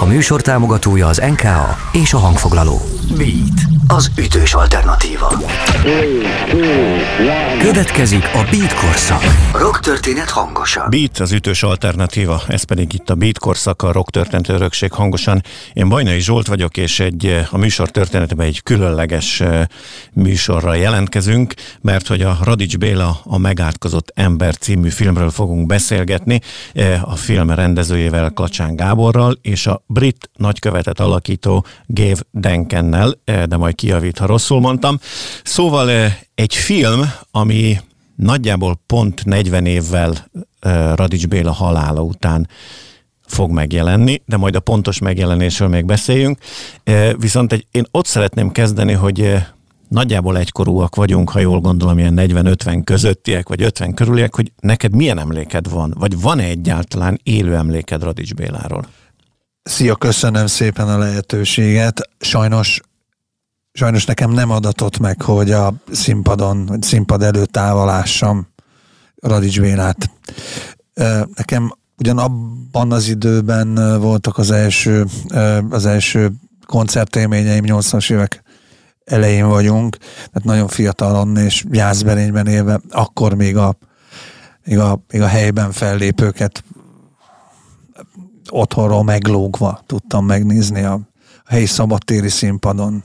[0.00, 2.80] A műsor támogatója az NKA és a hangfoglaló.
[3.16, 5.32] Beat, az ütős alternatíva.
[7.58, 9.22] Következik a Beat korszak.
[9.52, 10.90] Rock történet hangosan.
[10.90, 15.42] Beat az ütős alternatíva, ez pedig itt a Beat korszak, a rock történet örökség hangosan.
[15.72, 19.42] Én Bajnai Zsolt vagyok, és egy, a műsor történetben egy különleges
[20.12, 26.40] műsorra jelentkezünk, mert hogy a Radics Béla a Megátkozott Ember című filmről fogunk beszélgetni,
[27.02, 34.18] a film rendezőjével Klacsán Gáborral, és a brit nagykövetet alakító Gave Denkennel, de majd kijavít,
[34.18, 34.98] ha rosszul mondtam.
[35.44, 37.80] Szóval egy film, ami
[38.16, 40.30] nagyjából pont 40 évvel
[40.94, 42.48] Radics Béla halála után
[43.26, 46.38] fog megjelenni, de majd a pontos megjelenésről még beszéljünk.
[47.18, 49.36] Viszont egy, én ott szeretném kezdeni, hogy
[49.88, 55.18] nagyjából egykorúak vagyunk, ha jól gondolom, ilyen 40-50 közöttiek, vagy 50 körüliek, hogy neked milyen
[55.18, 58.86] emléked van, vagy van-e egyáltalán élő emléked Radics Béláról?
[59.68, 62.10] Szia, köszönöm szépen a lehetőséget.
[62.18, 62.80] Sajnos
[63.72, 68.48] sajnos nekem nem adatott meg, hogy a színpadon, vagy színpad előtt távolássam
[69.16, 70.10] Radics Bélát.
[71.34, 75.06] Nekem ugyan abban az időben voltak az első,
[75.70, 76.32] az első
[76.66, 78.42] koncertélményeim, 80-as évek
[79.04, 83.76] elején vagyunk, tehát nagyon fiatalon és Jászberényben élve, akkor még a,
[84.64, 86.64] még a, még a helyben fellépőket
[88.50, 91.00] otthonról meglógva tudtam megnézni a,
[91.48, 93.04] helyi szabadtéri színpadon,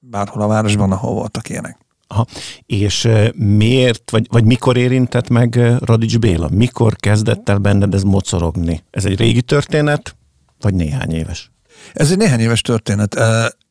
[0.00, 1.78] bárhol a városban, ahol voltak ilyenek.
[2.06, 2.26] Aha.
[2.66, 6.48] És miért, vagy, vagy mikor érintett meg Radics Béla?
[6.52, 8.82] Mikor kezdett el benned ez mocorogni?
[8.90, 10.16] Ez egy régi történet,
[10.60, 11.50] vagy néhány éves?
[11.92, 13.16] Ez egy néhány éves történet.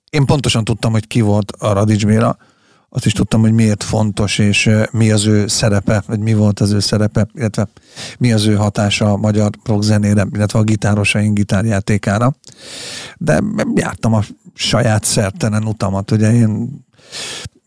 [0.09, 2.37] Én pontosan tudtam, hogy ki volt a Radics Béla,
[2.95, 6.71] azt is tudtam, hogy miért fontos, és mi az ő szerepe, vagy mi volt az
[6.71, 7.67] ő szerepe, illetve
[8.17, 12.35] mi az ő hatása a magyar rock zenére, illetve a gitárosaink gitárjátékára.
[13.17, 14.21] De jártam a
[14.53, 16.83] saját szertelen utamat, ugye én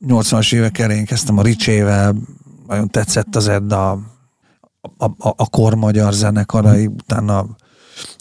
[0.06, 2.17] 80-as évek elején kezdtem a Ricsével,
[2.67, 7.47] nagyon tetszett az Edda, a, a, a kor magyar zenekarai, utána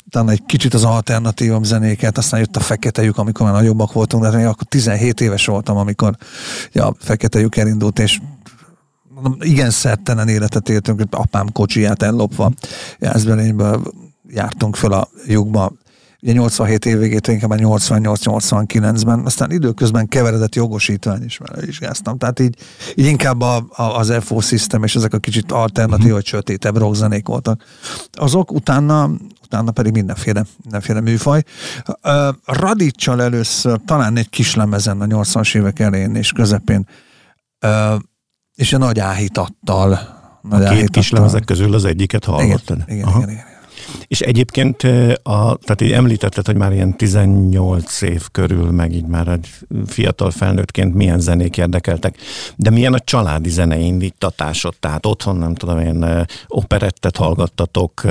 [0.08, 4.24] utána egy kicsit az alternatívabb zenéket, aztán jött a fekete lyuk, amikor már nagyobbak voltunk,
[4.24, 6.16] de még akkor 17 éves voltam, amikor
[6.72, 8.20] ja, a fekete lyuk elindult, és
[9.40, 12.52] igen szertelen életet éltünk, apám kocsiját ellopva,
[13.00, 13.94] Jászberényből
[14.30, 15.72] jártunk föl a lyukba,
[16.22, 22.18] ugye 87 év végétől inkább 88-89-ben, aztán időközben keveredett jogosítvány is vizsgáztam.
[22.18, 22.56] Tehát így,
[22.96, 26.14] így inkább a, a, az FO System és ezek a kicsit alternatív uh-huh.
[26.14, 27.64] vagy sötétebb rockzenék voltak.
[28.12, 29.12] Azok utána,
[29.48, 31.44] utána pedig mindenféle, mindenféle műfaj.
[32.46, 36.88] Radicsal először talán egy kis lemezen a 80-as évek elején és közepén,
[38.56, 40.16] és a nagy áhítattal.
[40.42, 42.84] Nagy a két kis lemezek közül az egyiket hallottad?
[42.88, 43.56] Igen, igen, igen, igen.
[44.08, 44.84] És egyébként,
[45.24, 49.50] a, tehát így említetted, hogy már ilyen 18 év körül, meg így már egy
[49.86, 52.18] fiatal felnőttként milyen zenék érdekeltek.
[52.56, 54.76] De milyen a családi zene indítatásod?
[54.80, 58.02] Tehát otthon, nem tudom én, operettet hallgattatok,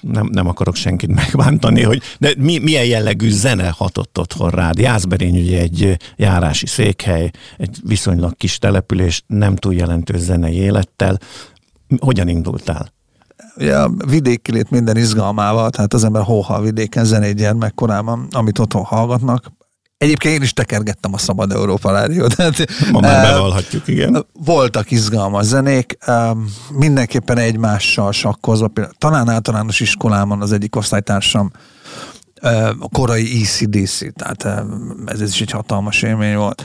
[0.00, 4.78] nem, nem akarok senkit megbántani, hogy de mi, milyen jellegű zene hatott otthon rád?
[4.78, 11.18] Jászberény ugye egy járási székhely, egy viszonylag kis település, nem túl jelentős zenei élettel.
[11.98, 12.92] Hogyan indultál?
[13.56, 18.58] ugye a vidéki lét minden izgalmával, tehát az ember hóha a vidéken zenét gyermekkorában, amit
[18.58, 19.52] otthon hallgatnak.
[20.00, 22.36] Egyébként én is tekergettem a Szabad Európa Rádiót.
[22.92, 24.26] Ma már bevallhatjuk, igen.
[24.32, 25.98] Voltak izgalmas zenék,
[26.72, 28.70] mindenképpen egymással sakkozva.
[28.98, 31.50] Talán általános iskolában az egyik osztálytársam
[32.78, 34.64] a korai ECDC, tehát
[35.06, 36.64] ez is egy hatalmas élmény volt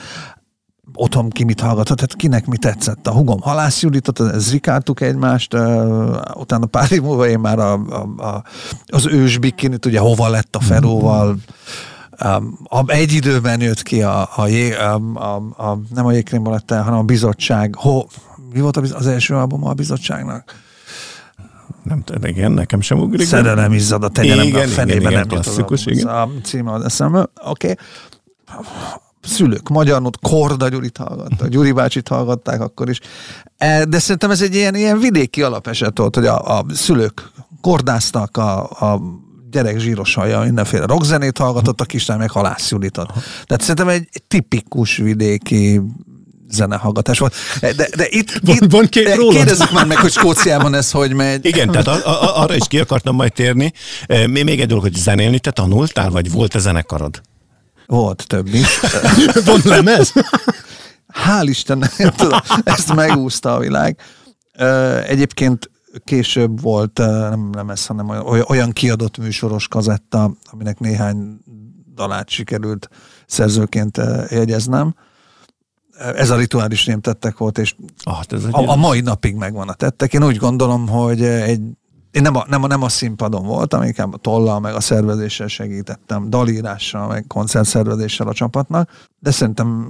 [0.94, 3.07] otthon ki mit hallgatott, tehát kinek mi tetszett.
[3.07, 5.53] A hugom Halász Juditot, ez rikáltuk egymást,
[6.34, 8.44] utána pár év múlva én már a, a, a,
[8.85, 11.38] az ős bikinit, ugye hova lett a Feróval,
[12.63, 14.47] a, egy időben jött ki a, a,
[14.79, 17.75] a, a, a nem a jégkrémbalettel, hanem a bizottság.
[17.75, 18.03] Ho,
[18.53, 20.63] mi volt az első album a bizottságnak?
[21.83, 23.27] Nem tudom, igen, nekem sem ugrik.
[23.27, 26.07] Szerelem izzad a tenyelembe, a fenében igen, igen, nem klasszikus, igen.
[26.07, 27.19] A címe az eszembe.
[27.19, 27.72] Oké.
[27.72, 27.75] Okay
[29.25, 32.99] szülők magyar not, Korda Gyurit hallgattak, Gyuri bácsit hallgatták akkor is.
[33.57, 37.31] E, de szerintem ez egy ilyen, ilyen vidéki alapeset volt, hogy a, a szülők
[37.61, 39.01] kordáztak, a, a
[39.55, 43.11] gyerek zsíros haja, mindenféle rockzenét hallgatott, a kislány meg halász Julitot.
[43.46, 45.81] Tehát szerintem egy, tipikus vidéki
[46.49, 47.34] zenehallgatás volt.
[47.59, 51.46] De, de itt, van, itt van két kérdezzük már meg, hogy Skóciában ez hogy megy.
[51.46, 53.73] Igen, tehát a, a, arra is ki akartam majd térni.
[54.07, 57.22] Még, még egy dolog, hogy zenélni te tanultál, vagy volt-e zenekarod?
[57.85, 58.79] Volt több is.
[59.46, 60.13] Van lemez?
[61.25, 63.99] Hál' Istennek, tudom, ezt megúszta a világ.
[65.07, 65.69] Egyébként
[66.03, 66.97] később volt
[67.29, 68.09] nem lemez, hanem
[68.47, 71.39] olyan kiadott műsoros kazetta, aminek néhány
[71.95, 72.89] dalát sikerült
[73.25, 74.95] szerzőként jegyeznem.
[75.97, 80.13] Ez a rituális rémtettek volt, és ah, ez a, a mai napig megvan a tettek.
[80.13, 81.61] Én úgy gondolom, hogy egy
[82.11, 85.47] én nem a, nem, a, nem a színpadon voltam, inkább a tollal, meg a szervezéssel
[85.47, 88.89] segítettem, dalírással, meg koncertszervezéssel a csapatnak,
[89.19, 89.87] de szerintem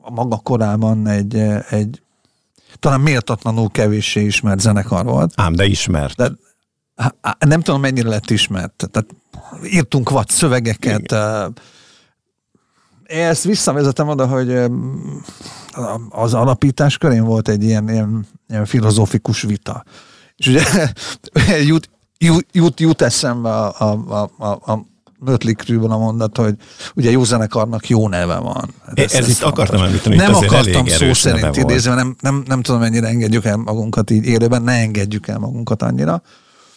[0.00, 1.34] a maga korában egy,
[1.70, 2.02] egy
[2.82, 5.32] talán méltatlanul kevéssé ismert zenekar volt.
[5.36, 6.16] Ám, de ismert.
[6.16, 6.30] De,
[7.38, 8.88] nem tudom, mennyire lett ismert.
[8.90, 9.08] Tehát
[9.64, 11.00] írtunk vad szövegeket.
[11.00, 11.56] Igen.
[13.06, 14.60] Én ezt visszavezetem oda, hogy
[16.08, 19.84] az alapítás körén volt egy ilyen, ilyen, ilyen filozófikus vita.
[20.36, 20.62] És ugye
[21.70, 24.86] jut, jut, jut, jut eszembe a, a, a, a
[25.24, 26.54] Mötley Crue-ban a mondat, hogy
[26.94, 28.74] ugye jó zenekarnak jó neve van.
[28.86, 32.62] Hát ez, ez, ez itt akartam említeni, Nem akartam szó szerint idézni, nem, nem, nem
[32.62, 36.22] tudom, mennyire engedjük el magunkat így élőben, ne engedjük el magunkat annyira.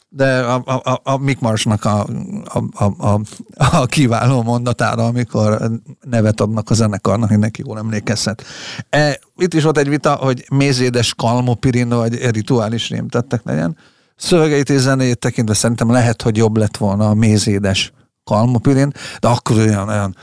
[0.10, 2.08] De a, a, a, a Mick Marsnak a,
[2.44, 3.22] a, a, a,
[3.56, 5.72] a kiváló mondatára, amikor
[6.10, 8.44] nevet adnak a zenekarnak, hogy neki jól emlékezhet.
[8.90, 13.78] E, itt is volt egy vita, hogy mézédes kalmopirin vagy rituális rémtettek legyen.
[14.16, 17.94] Szövegeit és zenéjét tekintve szerintem lehet, hogy jobb lett volna a mézédes
[18.26, 20.16] kalmopilin, de akkor olyan, olyan,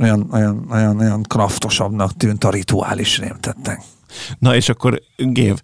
[0.00, 3.82] olyan, olyan, olyan, olyan kraftosabbnak tűnt a rituális rémtettek.
[4.38, 5.56] Na és akkor Gév,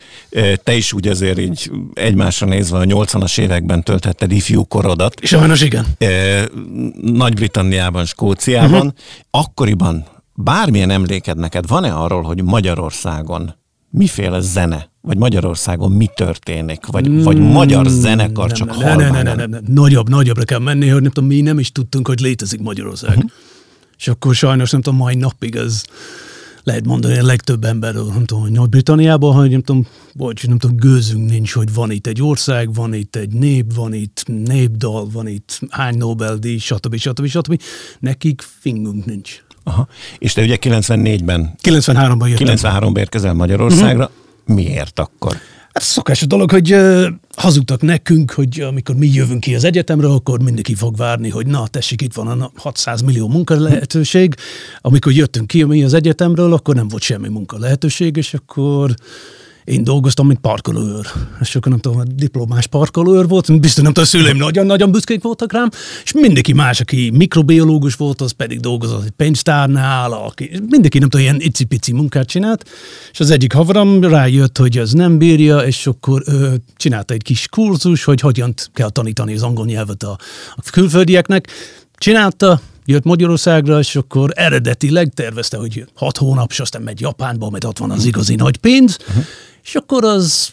[0.65, 5.21] te is úgy azért így egymásra nézve a 80-as években töltetted ifjú korodat.
[5.23, 5.87] Sajnos igen.
[7.03, 8.87] Nagy-Britanniában, Skóciában.
[8.87, 8.93] Uh-huh.
[9.31, 13.55] Akkoriban bármilyen emléked neked van-e arról, hogy Magyarországon
[13.91, 19.13] miféle zene, vagy Magyarországon mi történik, vagy, mm, vagy magyar zenekar nem, csak nem, nem,
[19.13, 22.09] nem, nem, nem, nem, nagyobb, nagyobbra kell menni, hogy nem tudom, mi nem is tudtunk,
[22.09, 23.17] hogy létezik Magyarország.
[23.17, 23.31] Uh-huh.
[23.99, 25.83] És akkor sajnos nem tudom, mai napig ez
[26.69, 30.77] lehet mondani a legtöbb emberről, nem tudom, hogy Nagy-Britanniában, hogy nem tudom, vagy nem tudom,
[30.77, 35.27] gőzünk nincs, hogy van itt egy ország, van itt egy nép, van itt népdal, van
[35.27, 36.97] itt hány Nobel-díj, stb.
[36.97, 37.27] stb.
[37.27, 37.63] stb.
[37.99, 39.43] Nekik fingunk nincs.
[39.69, 39.89] Aha.
[40.19, 42.57] És te ugye 94-ben 93-ban jöttem.
[42.57, 44.11] 93-ban érkezel Magyarországra.
[44.47, 44.57] Uh-huh.
[44.57, 45.37] Miért akkor?
[45.73, 47.07] Hát szokás a dolog, hogy uh,
[47.37, 51.67] hazudtak nekünk, hogy amikor mi jövünk ki az egyetemre, akkor mindenki fog várni, hogy na,
[51.67, 54.35] tessék, itt van a 600 millió munka lehetőség.
[54.81, 58.95] Amikor jöttünk ki mi az egyetemről, akkor nem volt semmi munka lehetőség, és akkor
[59.69, 61.07] én dolgoztam, mint parkolóőr.
[61.41, 65.53] És akkor nem tudom, diplomás parkolóőr volt, biztos nem tudom, a szüleim nagyon-nagyon büszkék voltak
[65.53, 65.69] rám,
[66.05, 71.27] és mindenki más, aki mikrobiológus volt, az pedig dolgozott egy pénztárnál, aki, mindenki nem tudom,
[71.27, 72.69] ilyen icipici munkát csinált,
[73.13, 77.49] és az egyik havaram rájött, hogy ez nem bírja, és akkor ő csinálta egy kis
[77.49, 80.19] kurzus, hogy hogyan kell tanítani az angol nyelvet a,
[80.55, 81.49] a külföldieknek.
[81.97, 87.65] Csinálta, jött Magyarországra, és akkor eredetileg tervezte, hogy hat hónap, és aztán megy Japánba, mert
[87.65, 89.25] ott van az igazi nagy pénz, uh-huh.
[89.69, 90.53] És akkor az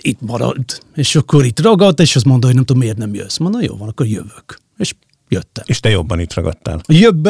[0.00, 3.36] itt maradt, és akkor itt ragadt, és azt mondta, hogy nem tudom, miért nem jössz.
[3.36, 4.58] Mondta, jó van, akkor jövök.
[4.78, 4.94] És
[5.28, 5.64] jöttem.
[5.66, 6.80] És te jobban itt ragadtál?
[6.88, 7.28] Jöbb,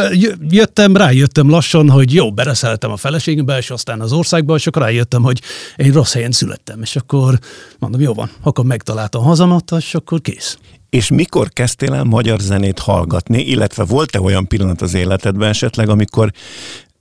[0.49, 5.23] jöttem, rájöttem lassan, hogy jó, bereszeltem a feleségembe, és aztán az országba, és akkor rájöttem,
[5.23, 5.41] hogy
[5.77, 7.39] én rossz helyen születtem, és akkor
[7.79, 10.59] mondom, jó van, akkor megtaláltam hazamat, és akkor kész.
[10.91, 16.33] És mikor kezdtél el magyar zenét hallgatni, illetve volt-e olyan pillanat az életedben esetleg, amikor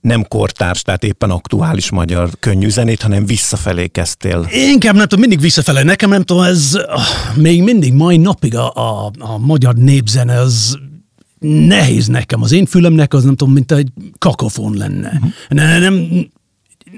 [0.06, 4.48] nem kortárs, tehát éppen aktuális magyar könnyű zenét, hanem visszafelé kezdtél.
[4.50, 5.82] Inkább nem tudom, mindig visszafelé.
[5.82, 10.78] Nekem nem tudom, ez ah, még mindig mai napig a, a, a magyar népzene az
[11.38, 12.42] nehéz nekem.
[12.42, 15.08] Az én fülemnek az nem tudom, mint egy kakofon lenne.
[15.14, 15.30] Uh-huh.
[15.48, 16.08] Ne, nem,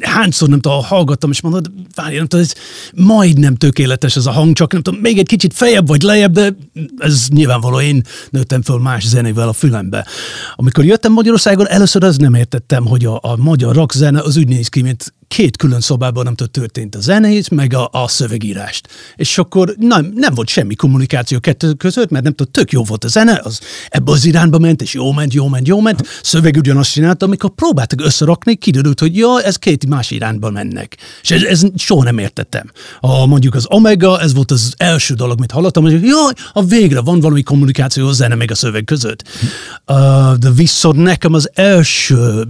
[0.00, 2.54] hányszor nem tudom, hallgattam, és mondod, várj, nem tudom, ez
[2.94, 6.54] majdnem tökéletes ez a hang, csak nem tudom, még egy kicsit fejebb vagy lejjebb, de
[6.98, 10.06] ez nyilvánvaló, én nőttem föl más zenével a fülembe.
[10.54, 14.68] Amikor jöttem Magyarországon, először az nem értettem, hogy a, a magyar rockzene az úgy néz
[14.68, 18.88] ki, mint két külön szobában nem tudott történt a zenét, meg a, a szövegírást.
[19.16, 23.04] És akkor nem, nem volt semmi kommunikáció kettő között, mert nem tudott, tök jó volt
[23.04, 26.06] a zene, az ebbe az irányba ment, és jó ment, jó ment, jó ment.
[26.22, 30.96] Szöveg ugyanazt csinálta, amikor próbáltak összerakni, kiderült, hogy ja, ez két más irányba mennek.
[31.22, 32.70] És ez, ez soha nem értettem.
[33.00, 37.00] A, mondjuk az Omega, ez volt az első dolog, amit hallottam, hogy jaj, a végre
[37.00, 39.24] van valami kommunikáció a zene meg a szöveg között.
[39.86, 42.46] Uh, de viszont nekem az első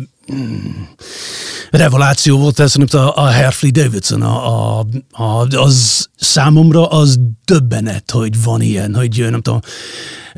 [1.70, 8.42] reveláció volt ez, a, a Herfley Davidson, a, a, a, az számomra az döbbenet, hogy
[8.42, 9.61] van ilyen, hogy nem tudom,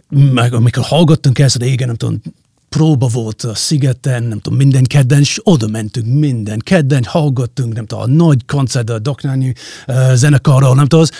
[0.09, 2.21] meg amikor hallgattunk ezt régen, nem tudom,
[2.69, 7.87] próba volt a szigeten, nem tudom, minden kedden, és oda mentünk minden kedden, hallgattunk, nem
[7.87, 9.53] tudom, a nagy koncert, a Doknányi
[9.87, 11.13] uh, zenekarral, nem tudom, az,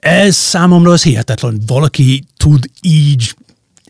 [0.00, 3.34] ez számomra az hihetetlen, valaki tud így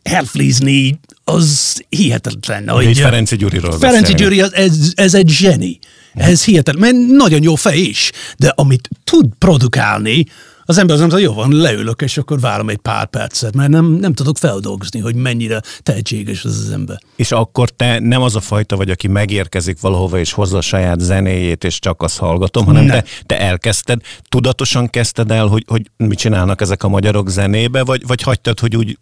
[0.02, 1.00] elflízni
[1.30, 2.68] az hihetetlen.
[2.68, 5.78] Hogy egy Ferenci Gyuriról Ferenci Gyuri, ez, ez egy zseni.
[6.14, 10.26] Ez hihetetlen, mert nagyon jó fej is, de amit tud produkálni,
[10.70, 13.86] az ember az mondta, jó van, leülök, és akkor várom egy pár percet, mert nem,
[13.86, 16.98] nem tudok feldolgozni, hogy mennyire tehetséges az az ember.
[17.16, 21.00] És akkor te nem az a fajta vagy, aki megérkezik valahova és hozza a saját
[21.00, 26.18] zenéjét, és csak azt hallgatom, hanem te, te elkezdted, tudatosan kezdted el, hogy, hogy mit
[26.18, 28.98] csinálnak ezek a magyarok zenébe, vagy, vagy hagytad, hogy úgy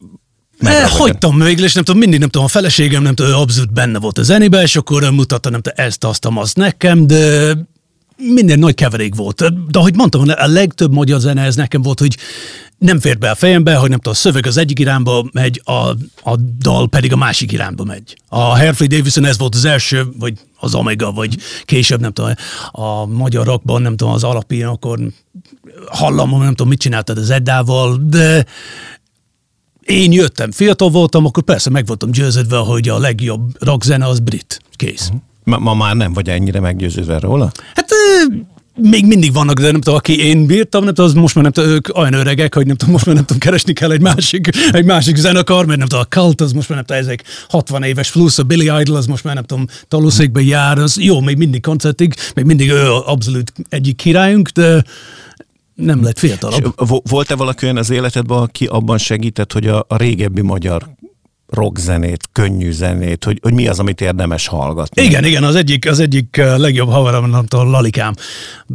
[0.58, 3.98] Ne, hagytam végül, és nem tudom, mindig nem tudom, a feleségem nem tudom, abszolút benne
[3.98, 7.54] volt a zenébe, és akkor mutatta, nem tudom, ezt, azt, azt nekem, de
[8.16, 9.70] minden nagy keverék volt.
[9.70, 12.16] De ahogy mondtam, a legtöbb magyar zene ez nekem volt, hogy
[12.78, 15.72] nem fért be a fejembe, hogy nem tudom, a szöveg az egyik irányba megy, a,
[16.30, 18.16] a dal pedig a másik irányba megy.
[18.28, 22.32] A Herfrey Davidson ez volt az első, vagy az Omega, vagy később, nem tudom,
[22.70, 24.98] a magyar rockban, nem tudom, az alapján, akkor
[25.86, 28.46] hallom, nem tudom, mit csináltad az Eddával, de
[29.88, 34.60] én jöttem, fiatal voltam, akkor persze meg voltam győződve, hogy a legjobb rockzene az brit.
[34.76, 35.06] Kész.
[35.06, 35.20] Uh-huh.
[35.44, 37.52] Ma, ma már nem vagy ennyire meggyőződve róla?
[37.74, 37.88] Hát
[38.80, 41.52] még mindig vannak, de nem tudom, aki én bírtam, nem tudom, az most már nem
[41.52, 44.48] tudom, ők olyan öregek, hogy nem tudom, most már nem tudom, keresni kell egy másik,
[44.72, 47.82] egy másik zenekar, mert nem tudom, a Cult, az most már nem tudom, ezek 60
[47.82, 51.36] éves plusz, a Billy Idol, az most már nem tudom, talószékbe jár, az jó, még
[51.36, 54.84] mindig koncertig, még mindig ő abszolút egyik királyunk, de
[55.78, 56.74] nem lett fiatalabb.
[57.08, 60.88] Volt-e valaki olyan az életedben, aki abban segített, hogy a, a régebbi magyar
[61.46, 65.02] rockzenét, könnyű zenét, hogy, hogy mi az, amit érdemes hallgatni.
[65.02, 68.14] Igen, igen, az egyik, az egyik uh, legjobb haverom, nem tudom, Lalikám.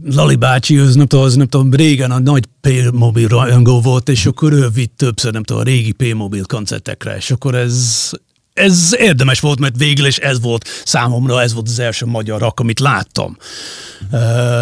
[0.05, 4.25] Lali bácsi, az nem tudom, az, nem tudom, régen a nagy P-mobil rajongó volt, és
[4.25, 8.12] akkor ő vitt többször, nem tudom, a régi P-mobil koncertekre, és akkor ez,
[8.53, 12.60] ez érdemes volt, mert végül is ez volt számomra, ez volt az első magyar rak,
[12.60, 13.38] amit láttam.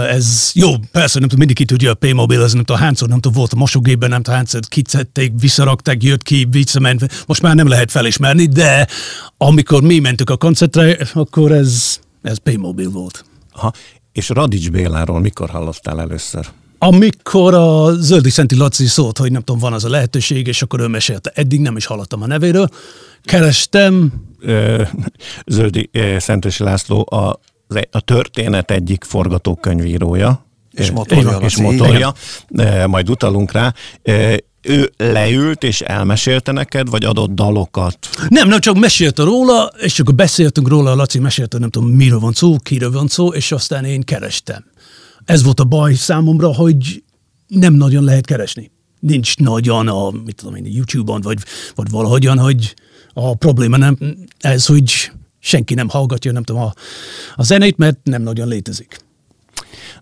[0.10, 3.20] Ez jó, persze nem tudom, mindig ki tudja a P-mobil, az nem tudom, hányszor nem
[3.20, 7.68] tudom, volt a mosógépben, nem tudom, hányszor kicették, visszarakták, jött ki, visszament, most már nem
[7.68, 8.88] lehet felismerni, de
[9.38, 13.26] amikor mi mentük a koncertre, akkor ez, ez P-mobil volt.
[13.52, 13.72] Ha,
[14.12, 16.48] és Radics Béláról mikor hallottál először?
[16.84, 20.80] Amikor a Zöldi Szenti Laci szólt, hogy nem tudom, van az a lehetőség, és akkor
[20.80, 21.32] ő mesélte.
[21.36, 22.70] Eddig nem is hallottam a nevéről.
[23.24, 24.14] Kerestem.
[25.46, 27.40] Zöldi Szentesi László a,
[27.92, 30.46] a történet egyik forgatókönyvírója.
[30.72, 31.38] És motorja.
[31.38, 32.14] És motorja.
[32.88, 33.74] Majd utalunk rá
[34.62, 37.98] ő leült és elmesélte neked, vagy adott dalokat?
[38.28, 42.20] Nem, nem, csak mesélte róla, és akkor beszéltünk róla, a Laci mesélte, nem tudom, miről
[42.20, 44.64] van szó, kiről van szó, és aztán én kerestem.
[45.26, 47.04] Ez volt a baj számomra, hogy
[47.48, 48.72] nem nagyon lehet keresni.
[49.00, 51.38] Nincs nagyon a, mit tudom én, YouTube-on, vagy,
[51.76, 52.76] vagy valahogyan, hogy
[53.14, 53.98] a probléma nem
[54.40, 56.74] ez, hogy senki nem hallgatja, nem tudom, a,
[57.36, 59.00] a zenét, mert nem nagyon létezik.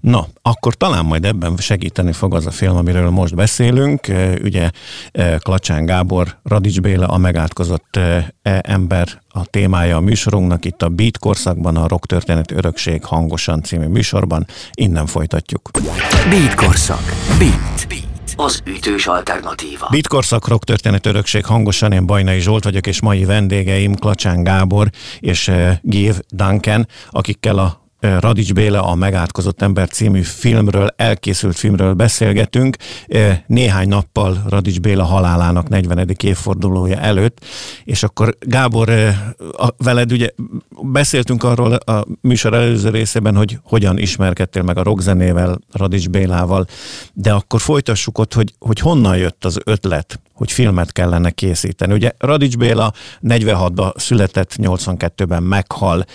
[0.01, 4.07] Na, akkor talán majd ebben segíteni fog az a film, amiről most beszélünk.
[4.43, 4.69] Ugye
[5.37, 11.17] Klacsán Gábor, Radics Béla, a megátkozott e, ember a témája a műsorunknak itt a Beat
[11.17, 14.45] korszakban, a Rock Történet Örökség hangosan című műsorban.
[14.73, 15.69] Innen folytatjuk.
[16.29, 17.03] Beat korszak.
[17.39, 17.87] Beat.
[17.87, 19.87] Beat az ütős alternatíva.
[19.91, 24.89] Beat korszak rock történet örökség hangosan, én Bajnai Zsolt vagyok, és mai vendégeim Klacsán Gábor
[25.19, 25.51] és
[25.81, 32.75] Gév Duncan, akikkel a Radics Béla a Megátkozott Ember című filmről, elkészült filmről beszélgetünk.
[33.47, 36.15] Néhány nappal Radics Béla halálának 40.
[36.23, 37.45] évfordulója előtt,
[37.83, 38.91] és akkor Gábor,
[39.77, 40.29] veled ugye
[40.81, 46.65] beszéltünk arról a műsor előző részében, hogy hogyan ismerkedtél meg a rockzenével, Radics Bélával,
[47.13, 51.93] de akkor folytassuk ott, hogy, hogy honnan jött az ötlet, hogy filmet kellene készíteni.
[51.93, 56.05] Ugye Radics Béla 46-ban született, 82-ben meghal,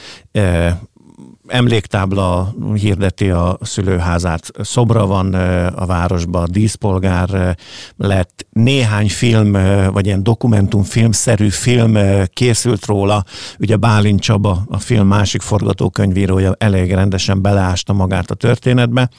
[1.47, 5.35] emléktábla hirdeti a szülőházát, szobra van
[5.75, 7.57] a városban, díszpolgár
[7.97, 9.53] lett, néhány film,
[9.93, 11.97] vagy ilyen dokumentumfilmszerű film
[12.27, 13.25] készült róla,
[13.59, 19.11] ugye Bálint Csaba, a film másik forgatókönyvírója elég rendesen beleásta magát a történetbe,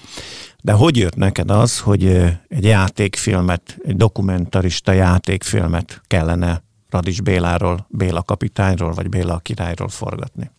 [0.62, 2.06] de hogy jött neked az, hogy
[2.48, 10.52] egy játékfilmet, egy dokumentarista játékfilmet kellene Radics Béláról, Béla kapitányról, vagy Béla királyról forgatni?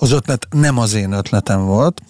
[0.00, 2.02] Az ötlet nem az én ötletem volt.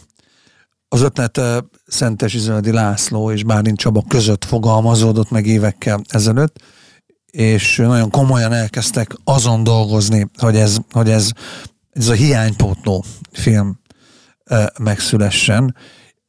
[0.88, 1.40] Az ötlet
[1.87, 6.62] Szentesi Zöldi László és Bálint Csaba között fogalmazódott meg évekkel ezelőtt,
[7.30, 11.30] és nagyon komolyan elkezdtek azon dolgozni, hogy ez, hogy ez,
[11.90, 13.80] ez a hiánypótló film
[14.78, 15.76] megszülessen.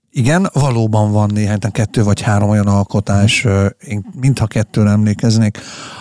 [0.10, 3.46] Igen, valóban van néhány, kettő vagy három olyan alkotás,
[3.80, 5.58] én mintha kettőre emlékeznék,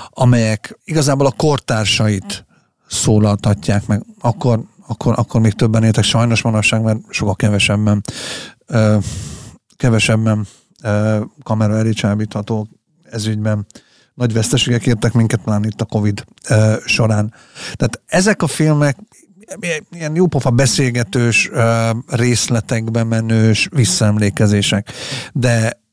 [0.08, 2.46] amelyek igazából a kortársait
[2.88, 4.04] szólaltatják meg.
[4.20, 8.04] Akkor akkor, akkor még többen éltek sajnos manapság, mert sokkal kevesebben
[9.76, 10.46] kevesebben
[11.42, 12.68] kamera elé csábítható
[13.02, 13.66] ezügyben.
[14.14, 16.24] Nagy veszteségek értek minket már itt a Covid
[16.86, 17.34] során.
[17.74, 18.96] Tehát ezek a filmek
[19.90, 21.50] ilyen jópofa beszélgetős
[22.06, 24.92] részletekben menős visszaemlékezések.
[25.32, 25.86] De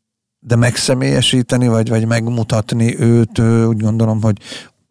[0.46, 4.38] de megszemélyesíteni, vagy, vagy megmutatni őt, úgy gondolom, hogy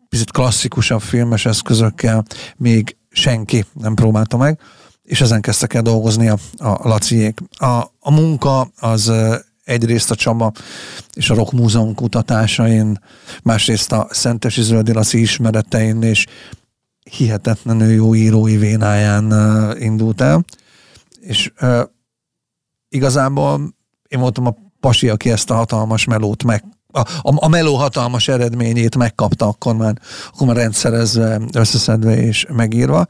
[0.08, 2.25] picit klasszikusabb filmes eszközökkel
[2.56, 4.59] még senki nem próbálta meg,
[5.02, 7.40] és ezen kezdtek el dolgozni a, a Laciék.
[7.50, 7.66] A,
[8.00, 9.12] a munka az
[9.64, 10.52] egyrészt a Csaba
[11.14, 12.99] és a Rock Múzeum kutatásain,
[13.42, 16.26] másrészt a Szentesi Zöldi Laci ismeretein, és
[17.11, 19.33] hihetetlenül jó írói vénáján
[19.78, 20.44] indult el.
[21.21, 21.80] És uh,
[22.88, 23.75] igazából
[24.09, 28.28] én voltam a pasi, aki ezt a hatalmas melót meg a, a, a meló hatalmas
[28.28, 29.98] eredményét megkapta akkor már,
[30.32, 33.06] akkor már rendszerezve, összeszedve és megírva.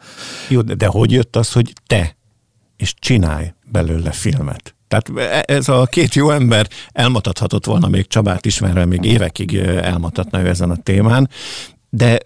[0.49, 2.17] Jó, de, de hogy jött az, hogy te
[2.77, 4.75] és csinálj belőle filmet?
[4.89, 10.41] Tehát e, ez a két jó ember elmatathatott volna még Csabát ismerve, még évekig elmatatna
[10.41, 11.29] ő ezen a témán,
[11.91, 12.19] de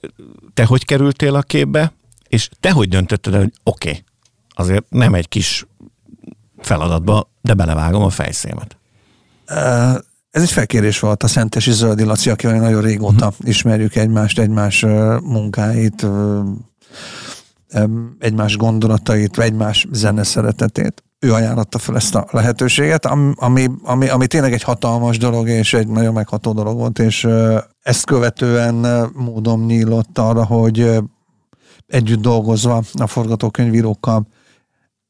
[0.55, 1.93] te hogy kerültél a képbe,
[2.29, 4.05] és te hogy döntötted el, hogy oké, okay,
[4.49, 5.67] azért nem egy kis
[6.59, 8.77] feladatba, de belevágom a fejszémet.
[10.39, 13.49] Ez egy felkérés volt a Szentesi Zöldi Laci, akivel nagyon régóta uh-huh.
[13.49, 14.85] ismerjük egymást, egymás
[15.23, 16.07] munkáit,
[18.19, 21.03] egymás gondolatait, egymás zene szeretetét.
[21.19, 25.89] Ő ajánlotta fel ezt a lehetőséget, ami, ami, ami tényleg egy hatalmas dolog, és egy
[25.89, 27.29] nagyon megható dolog volt, és
[27.83, 30.99] ezt követően módom nyílott arra, hogy
[31.87, 34.29] együtt dolgozva a forgatókönyvírókkal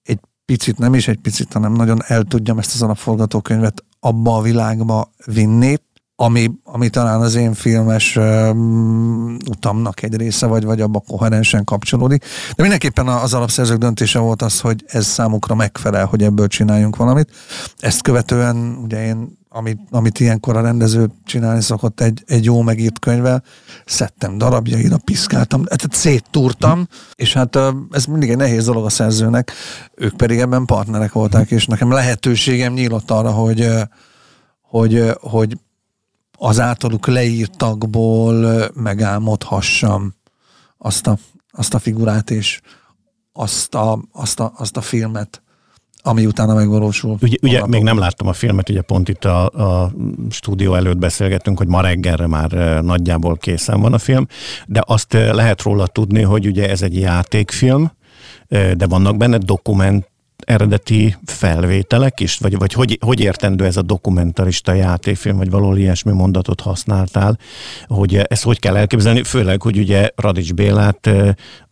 [0.02, 4.42] egy picit, nem is egy picit, hanem nagyon el tudjam ezt az alapforgatókönyvet abba a
[4.42, 5.76] világba vinni,
[6.20, 12.24] ami, ami talán az én filmes um, utamnak egy része, vagy, vagy abba koherensen kapcsolódik.
[12.56, 17.30] De mindenképpen az alapszerzők döntése volt az, hogy ez számukra megfelel, hogy ebből csináljunk valamit.
[17.78, 22.98] Ezt követően ugye én amit, amit ilyenkor a rendező csinálni szokott egy, egy jó megírt
[22.98, 23.42] könyvvel,
[23.84, 27.58] szedtem darabjaira, piszkáltam, tehát széttúrtam, és hát
[27.90, 29.52] ez mindig egy nehéz dolog a szerzőnek,
[29.94, 33.68] ők pedig ebben partnerek voltak, és nekem lehetőségem nyílott arra, hogy,
[34.62, 35.58] hogy, hogy
[36.38, 40.14] az általuk leírtakból megálmodhassam
[40.78, 41.18] azt a,
[41.50, 42.60] azt a figurát, és
[43.32, 45.42] azt a, azt a, azt a filmet,
[46.02, 47.16] ami utána megvalósul.
[47.20, 49.92] Ugye, ugye még nem láttam a filmet, ugye pont itt a, a
[50.30, 52.50] stúdió előtt beszélgettünk, hogy ma reggelre már
[52.82, 54.26] nagyjából készen van a film,
[54.66, 57.90] de azt eh, lehet róla tudni, hogy ugye ez egy játékfilm,
[58.48, 60.06] de vannak benne dokument
[60.48, 62.38] eredeti felvételek is?
[62.38, 67.38] Vagy, vagy hogy, hogy értendő ez a dokumentarista játékfilm, vagy valahol ilyesmi mondatot használtál,
[67.86, 71.10] hogy ezt hogy kell elképzelni, főleg, hogy ugye Radics Bélát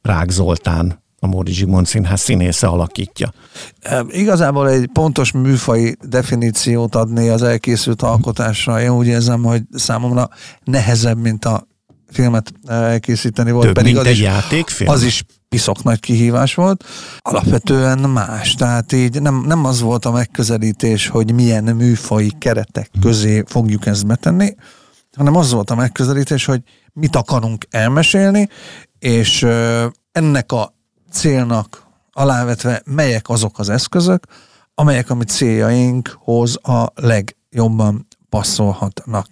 [0.03, 3.33] Rák Zoltán a Móri Zsigmond Színház színésze alakítja.
[4.09, 10.29] Igazából egy pontos műfai definíciót adni az elkészült alkotásra, én úgy érzem, hogy számomra
[10.65, 11.67] nehezebb, mint a
[12.11, 13.65] filmet elkészíteni volt.
[13.65, 14.91] Több, pedig mint az egy is, játékfilm?
[14.91, 16.85] Az is piszok nagy kihívás volt.
[17.19, 23.43] Alapvetően más, tehát így nem, nem az volt a megközelítés, hogy milyen műfai keretek közé
[23.47, 24.55] fogjuk ezt betenni,
[25.17, 26.61] hanem az volt a megközelítés, hogy
[26.93, 28.49] mit akarunk elmesélni,
[28.99, 29.47] és
[30.13, 30.75] ennek a
[31.11, 34.27] célnak alávetve melyek azok az eszközök,
[34.75, 39.27] amelyek a mi céljainkhoz a legjobban passzolhatnak.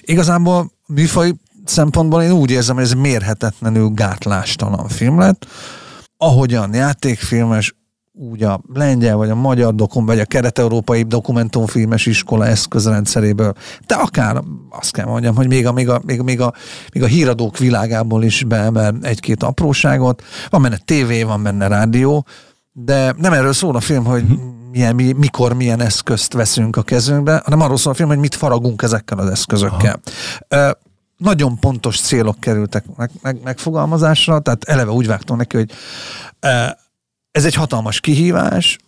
[0.00, 1.32] Igazából műfaj
[1.68, 5.46] szempontból én úgy érzem, hogy ez mérhetetlenül gátlástalan film lett.
[6.16, 7.74] Ahogyan játékfilmes,
[8.18, 13.52] úgy a lengyel, vagy a magyar dokum, vagy a kelet-európai dokumentumfilmes iskola eszközrendszeréből,
[13.86, 16.52] de akár azt kell mondjam, hogy még a, még a, még a, még a,
[16.92, 20.22] még a híradók világából is beemel egy-két apróságot.
[20.48, 22.26] Van benne tévé, van benne rádió,
[22.72, 24.24] de nem erről szól a film, hogy
[24.70, 28.34] milyen, mi, mikor milyen eszközt veszünk a kezünkbe, hanem arról szól a film, hogy mit
[28.34, 30.00] faragunk ezekkel az eszközökkel.
[30.48, 30.72] Aha.
[31.16, 35.70] Nagyon pontos célok kerültek meg, meg, megfogalmazásra, tehát eleve úgy vágtunk neki, hogy
[37.30, 38.78] ez egy hatalmas kihívás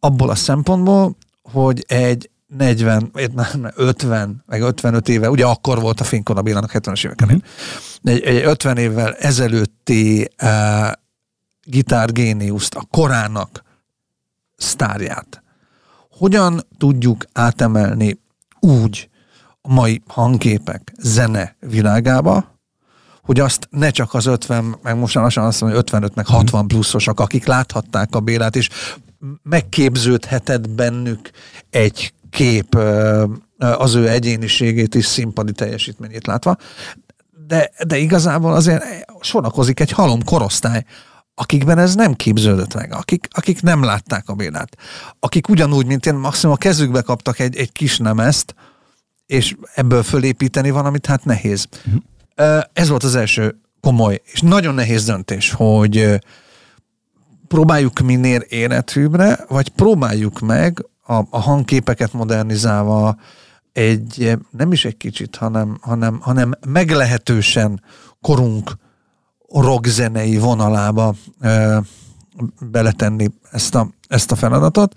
[0.00, 3.10] abból a szempontból, hogy egy 40,
[3.74, 7.42] 50, meg 55 éve, ugye akkor volt a Fénykor a Bélának 70-es éveken, uh-huh.
[8.02, 10.92] egy, egy 50 évvel ezelőtti uh,
[11.62, 13.62] gitárgéniuszt, a korának
[14.56, 15.42] sztárját,
[16.10, 18.20] hogyan tudjuk átemelni
[18.60, 19.08] úgy
[19.62, 22.56] a mai hangképek, zene világába,
[23.22, 26.60] hogy azt ne csak az 50, meg most lassan azt mondom, hogy 55, meg 60
[26.60, 26.68] mhm.
[26.68, 28.68] pluszosak, akik láthatták a Bélát, és
[29.42, 31.30] megképződhetett bennük
[31.70, 32.78] egy kép
[33.58, 36.56] az ő egyéniségét és színpadi teljesítményét látva,
[37.46, 38.84] de, de igazából azért
[39.20, 40.84] sorakozik egy halom korosztály,
[41.34, 44.76] akikben ez nem képződött meg, akik, akik nem látták a Bélát,
[45.20, 48.54] akik ugyanúgy, mint én, maximum a kezükbe kaptak egy, egy kis nemezt,
[49.28, 51.68] és ebből fölépíteni van, amit hát nehéz.
[51.86, 52.62] Uh-huh.
[52.72, 56.20] Ez volt az első komoly és nagyon nehéz döntés, hogy
[57.48, 63.16] próbáljuk minél életűbbre, vagy próbáljuk meg a, a hangképeket modernizálva
[63.72, 67.82] egy, nem is egy kicsit, hanem, hanem, hanem meglehetősen
[68.20, 68.72] korunk
[69.48, 71.82] rockzenei vonalába e,
[72.60, 74.94] beletenni ezt a, ezt a feladatot,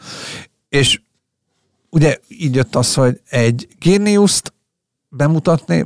[0.69, 1.01] és
[1.91, 4.53] ugye így jött az, hogy egy géniuszt
[5.09, 5.85] bemutatni,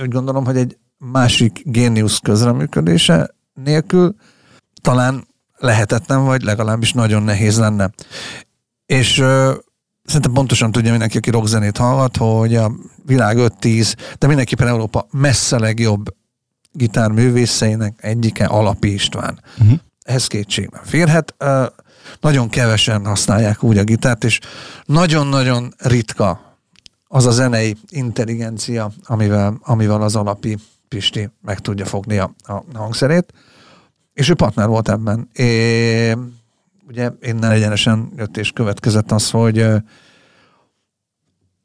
[0.00, 4.14] úgy gondolom, hogy egy másik géniusz közreműködése nélkül
[4.82, 7.90] talán lehetetlen, vagy legalábbis nagyon nehéz lenne.
[8.86, 9.54] És ö,
[10.04, 12.72] szerintem pontosan tudja mindenki, aki rockzenét hallgat, hogy a
[13.04, 16.16] világ 5-10, de mindenképpen Európa messze legjobb
[16.72, 19.40] gitárművészeinek egyike Alapi István.
[19.58, 19.78] Uh-huh.
[20.02, 21.34] Ehhez kétségben férhet.
[21.38, 21.66] Ö,
[22.20, 24.40] nagyon kevesen használják úgy a gitárt, és
[24.84, 26.56] nagyon-nagyon ritka
[27.08, 33.32] az a zenei intelligencia, amivel, amivel az alapi Pisti meg tudja fogni a, a hangszerét,
[34.12, 35.28] és ő partner volt ebben.
[35.32, 36.16] É,
[36.88, 39.58] ugye innen egyenesen jött és következett az, hogy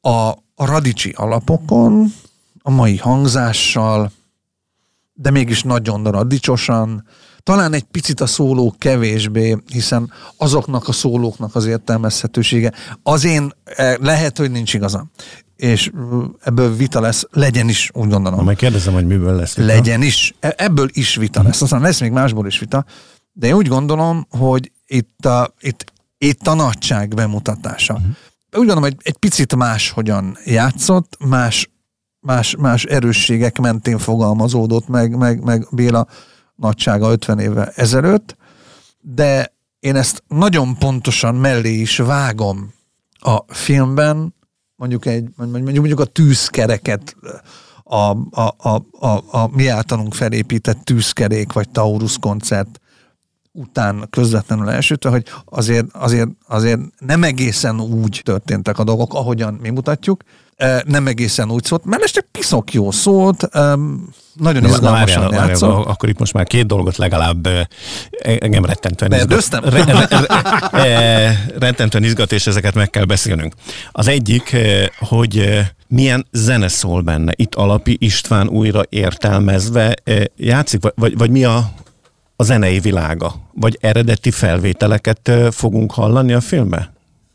[0.01, 2.13] a, a radicsi alapokon,
[2.61, 4.11] a mai hangzással,
[5.13, 7.07] de mégis nagyon radicsosan,
[7.43, 13.95] talán egy picit a szóló kevésbé, hiszen azoknak a szólóknak az értelmezhetősége az én eh,
[13.97, 15.11] lehet, hogy nincs igazam.
[15.55, 15.91] És
[16.43, 18.45] ebből vita lesz, legyen is, úgy gondolom.
[18.45, 19.67] Meg kérdezem, hogy miből lesz vita.
[19.67, 21.61] Legyen is, e, ebből is vita lesz.
[21.61, 22.85] Aztán lesz még másból is vita,
[23.31, 27.93] de én úgy gondolom, hogy itt a, itt, itt a nagyság bemutatása.
[27.93, 28.09] Uh-huh.
[28.51, 31.69] Úgy gondolom, hogy egy picit más hogyan játszott, más,
[32.19, 36.07] más, más erősségek mentén fogalmazódott meg, meg, meg Béla
[36.55, 38.35] nagysága 50 évvel ezelőtt,
[39.01, 42.73] de én ezt nagyon pontosan mellé is vágom
[43.19, 44.35] a filmben,
[44.75, 47.15] mondjuk, egy, mondjuk, mondjuk a tűzkereket,
[47.83, 47.97] a,
[48.41, 52.81] a, a, a, a mi általunk felépített tűzkerék, vagy Taurus koncert
[53.51, 59.69] után közvetlenül elsütve, hogy azért, azért, azért nem egészen úgy történtek a dolgok, ahogyan mi
[59.69, 60.23] mutatjuk,
[60.85, 63.49] nem egészen úgy szólt, mert csak piszok jó szólt,
[64.33, 65.85] nagyon izgalmasan na, játszott.
[65.85, 67.47] Akkor itt most már két dolgot legalább
[68.21, 69.69] engem rettentően izgat.
[69.69, 70.07] Re, re,
[70.71, 73.53] re, rettentően izgat, és ezeket meg kell beszélnünk.
[73.91, 74.55] Az egyik,
[74.99, 77.31] hogy milyen zene szól benne.
[77.35, 79.95] Itt Alapi István újra értelmezve
[80.35, 81.71] játszik, vagy, vagy mi a,
[82.35, 83.35] a zenei világa?
[83.53, 86.92] Vagy eredeti felvételeket fogunk hallani a filmbe?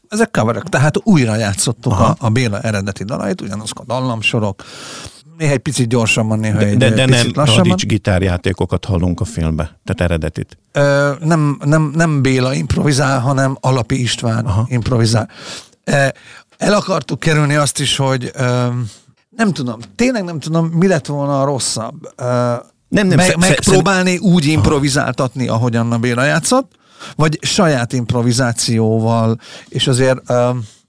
[0.08, 4.62] Ezek coverek, tehát újra játszottuk a, a Béla eredeti dalait, ugyanazok a dallamsorok,
[5.38, 9.24] néha egy picit gyorsabban, néha de, egy de, de picit nem radics gitárjátékokat hallunk a
[9.24, 10.58] filmbe, tehát eredetit.
[10.72, 14.66] Ö, nem, nem, nem Béla improvizál, hanem Alapi István Aha.
[14.68, 15.28] improvizál.
[16.56, 18.32] El akartuk kerülni azt is, hogy
[19.36, 22.14] nem tudom, tényleg nem tudom, mi lett volna a rosszabb.
[22.88, 26.77] Nem, nem, Me- megpróbálni úgy improvizáltatni, ahogy Anna Béla játszott,
[27.16, 30.30] vagy saját improvizációval, és azért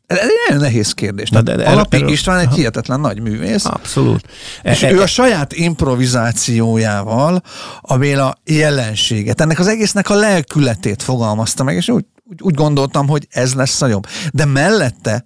[0.09, 1.29] ez egy nagyon nehéz kérdés.
[1.29, 3.65] De, de, de, Alapi erről, István egy hihetetlen nagy művész.
[3.65, 4.27] Abszolút.
[4.61, 7.41] És e, ő a saját improvizációjával
[7.81, 13.07] a Béla jelenséget, ennek az egésznek a lelkületét fogalmazta meg, és úgy, úgy, úgy gondoltam,
[13.07, 14.07] hogy ez lesz a jobb.
[14.31, 15.23] De mellette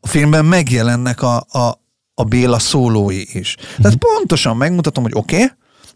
[0.00, 1.80] a filmben megjelennek a, a,
[2.14, 3.54] a Béla szólói is.
[3.54, 4.14] Tehát uh-huh.
[4.14, 5.50] pontosan megmutatom, hogy oké, okay,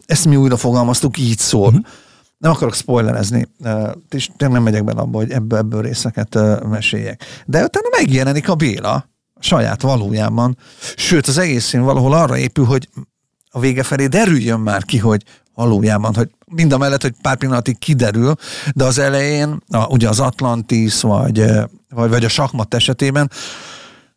[0.05, 1.67] ezt mi újra fogalmaztuk, így szól.
[1.67, 1.85] Uh-huh.
[2.43, 3.47] Nem akarok spoilerezni,
[4.09, 6.37] és nem megyek bele abba, hogy ebből, ebből részeket
[6.69, 7.23] meséljek.
[7.45, 10.57] De utána megjelenik a Béla, saját valójában.
[10.95, 12.89] Sőt, az egész szín valahol arra épül, hogy
[13.49, 15.23] a vége felé derüljön már ki, hogy
[15.55, 18.35] valójában, hogy mind a mellett, hogy pár pillanatig kiderül,
[18.73, 21.45] de az elején, a, ugye az Atlantis, vagy,
[21.89, 23.31] vagy, vagy a sakmat esetében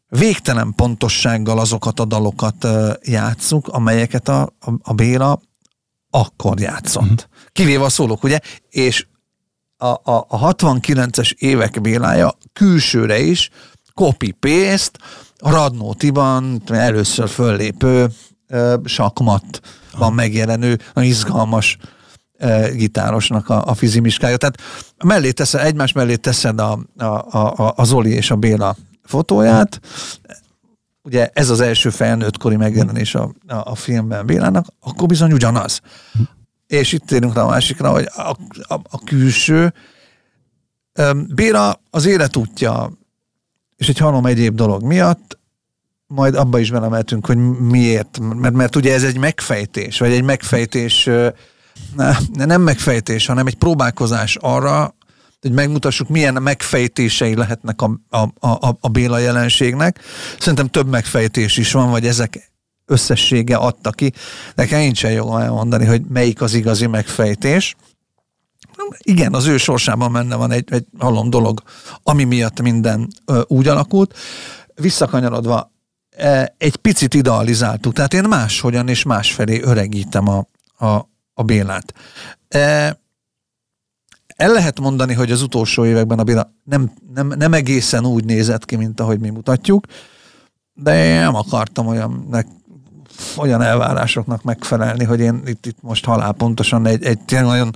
[0.08, 2.66] végtelen pontossággal azokat a dalokat
[3.02, 5.40] játszuk, amelyeket a, a, a Béla
[6.10, 7.02] akkor játszott.
[7.02, 7.35] Uh-huh.
[7.56, 8.38] Kivéve a szólók, ugye?
[8.70, 9.06] És
[9.76, 13.50] a, a, a 69-es évek Bélája külsőre is
[13.94, 14.98] copy-paste,
[15.38, 18.08] Radnótiban először föllépő
[18.84, 19.60] sakmat
[19.98, 21.78] van megjelenő, nagyon izgalmas
[22.72, 24.36] gitárosnak a, a fizimiskája.
[24.36, 24.60] Tehát
[25.04, 29.80] mellé teszed, egymás mellé teszed a, a, a, a Zoli és a Béla fotóját,
[31.02, 35.80] ugye ez az első felnőttkori megjelenés a, a, a filmben Bélának, akkor bizony ugyanaz.
[36.66, 38.36] És itt térünk a másikra, hogy a,
[38.74, 39.74] a, a külső
[41.34, 42.92] Béla az életútja
[43.76, 45.38] és egy halom egyéb dolog miatt
[46.06, 51.08] majd abba is belemeltünk, hogy miért, mert, mert ugye ez egy megfejtés, vagy egy megfejtés,
[52.32, 54.94] nem megfejtés, hanem egy próbálkozás arra,
[55.40, 60.00] hogy megmutassuk, milyen megfejtései lehetnek a, a, a, a Béla jelenségnek.
[60.38, 62.52] Szerintem több megfejtés is van, vagy ezek
[62.86, 64.12] összessége adta ki.
[64.54, 67.76] Nekem nincsen jogom elmondani, hogy melyik az igazi megfejtés.
[68.98, 71.62] Igen, az ő sorsában benne van egy, egy halom dolog,
[72.02, 74.14] ami miatt minden ö, úgy alakult.
[74.74, 75.74] Visszakanyarodva,
[76.58, 77.92] egy picit idealizáltuk.
[77.92, 80.46] Tehát én máshogyan és másfelé öregítem a,
[80.86, 81.94] a, a Bélát.
[84.36, 88.64] El lehet mondani, hogy az utolsó években a Béla nem, nem, nem egészen úgy nézett
[88.64, 89.86] ki, mint ahogy mi mutatjuk,
[90.74, 92.26] de én nem akartam olyan,
[93.36, 97.70] olyan elvárásoknak megfelelni, hogy én itt, itt most halálpontosan egy, egy tényleg nagyon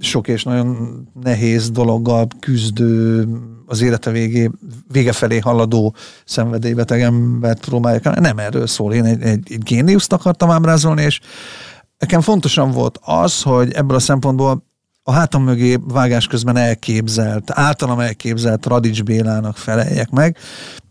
[0.00, 3.28] sok és nagyon nehéz dologgal küzdő,
[3.66, 4.50] az élete végé,
[4.92, 8.20] vége felé haladó szenvedélybeteg embert próbálják.
[8.20, 11.20] Nem erről szól, én egy, egy, egy géniuszt akartam ábrázolni, és
[11.98, 14.66] nekem fontosan volt az, hogy ebből a szempontból
[15.02, 20.36] a hátam mögé vágás közben elképzelt, általam elképzelt Radics Bélának feleljek meg,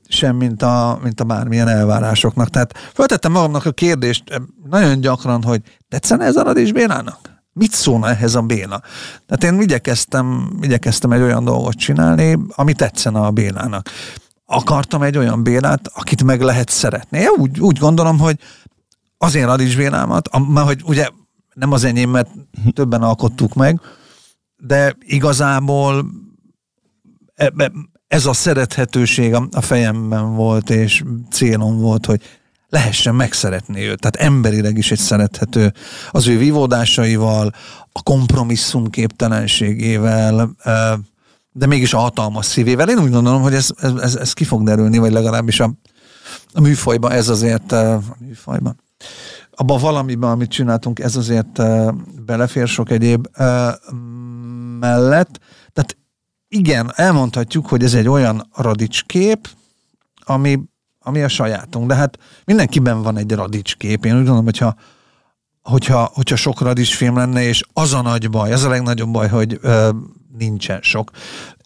[0.08, 2.50] sem, mint a, mint a bármilyen elvárásoknak.
[2.50, 4.38] Tehát föltettem magamnak a kérdést eh,
[4.70, 7.36] nagyon gyakran, hogy tetszene ez a Radics Bélának?
[7.54, 8.82] Mit szólna ehhez a Béla?
[9.26, 13.90] Tehát én igyekeztem, igyekeztem egy olyan dolgot csinálni, ami tetszene a Bélának.
[14.46, 17.18] Akartam egy olyan Bélát, akit meg lehet szeretni.
[17.20, 18.40] Én úgy, úgy gondolom, hogy
[19.18, 21.08] az én Radics Bélámat, mert hogy ugye
[21.54, 22.30] nem az enyém, mert
[22.74, 23.82] többen alkottuk meg,
[24.58, 26.06] de igazából
[28.08, 32.22] ez a szerethetőség a fejemben volt, és célom volt, hogy
[32.70, 34.00] lehessen megszeretni őt.
[34.00, 35.74] Tehát emberileg is egy szerethető
[36.12, 37.54] az ő vívódásaival,
[37.92, 40.56] a kompromisszum képtelenségével,
[41.52, 42.90] de mégis a hatalmas szívével.
[42.90, 43.70] Én úgy gondolom, hogy ez,
[44.02, 45.74] ez, ez ki fog derülni, vagy legalábbis a,
[46.54, 48.82] a műfajban ez azért a műfajban.
[49.52, 51.62] Abba valamiben, amit csináltunk, ez azért
[52.26, 53.28] belefér sok egyéb
[54.80, 55.40] mellett.
[56.48, 59.50] Igen, elmondhatjuk, hogy ez egy olyan radics kép,
[60.26, 60.60] ami
[61.08, 61.88] ami a sajátunk.
[61.88, 64.06] De hát mindenkiben van egy radics kép.
[64.06, 64.76] Én úgy gondolom, hogyha,
[65.62, 69.28] hogyha, hogyha sok radics film lenne, és az a nagy baj, az a legnagyobb baj,
[69.28, 69.90] hogy ö,
[70.38, 71.12] nincsen sok.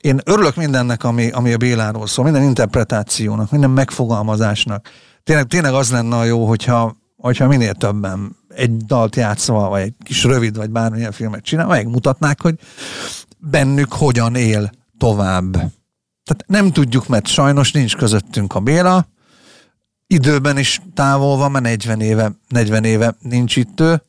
[0.02, 4.90] Én örülök mindennek, ami, ami a Béláról szól, minden interpretációnak, minden megfogalmazásnak.
[5.24, 9.94] Tényleg, tényleg az lenne a jó, hogyha, hogyha minél többen egy dalt játszva, vagy egy
[10.04, 12.56] kis rövid, vagy bármilyen filmet csinál, megmutatnák, hogy
[13.42, 15.52] bennük hogyan él tovább.
[16.24, 19.08] Tehát nem tudjuk, mert sajnos nincs közöttünk a Béla,
[20.08, 24.02] időben is távol van, mert 40 éve, 40 éve nincs itt ő.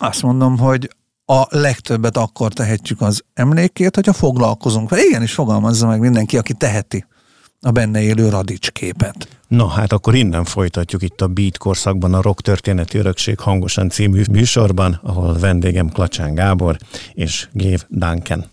[0.00, 0.90] Azt mondom, hogy
[1.24, 5.02] a legtöbbet akkor tehetjük az emlékét, hogyha foglalkozunk vele.
[5.02, 7.06] Igenis fogalmazza meg mindenki, aki teheti
[7.64, 9.28] a benne élő radics képet.
[9.48, 14.22] Na hát akkor innen folytatjuk itt a Beat korszakban a Rock Történeti Örökség hangosan című
[14.30, 16.76] műsorban, ahol vendégem Klacsán Gábor
[17.12, 18.44] és Gév Duncan.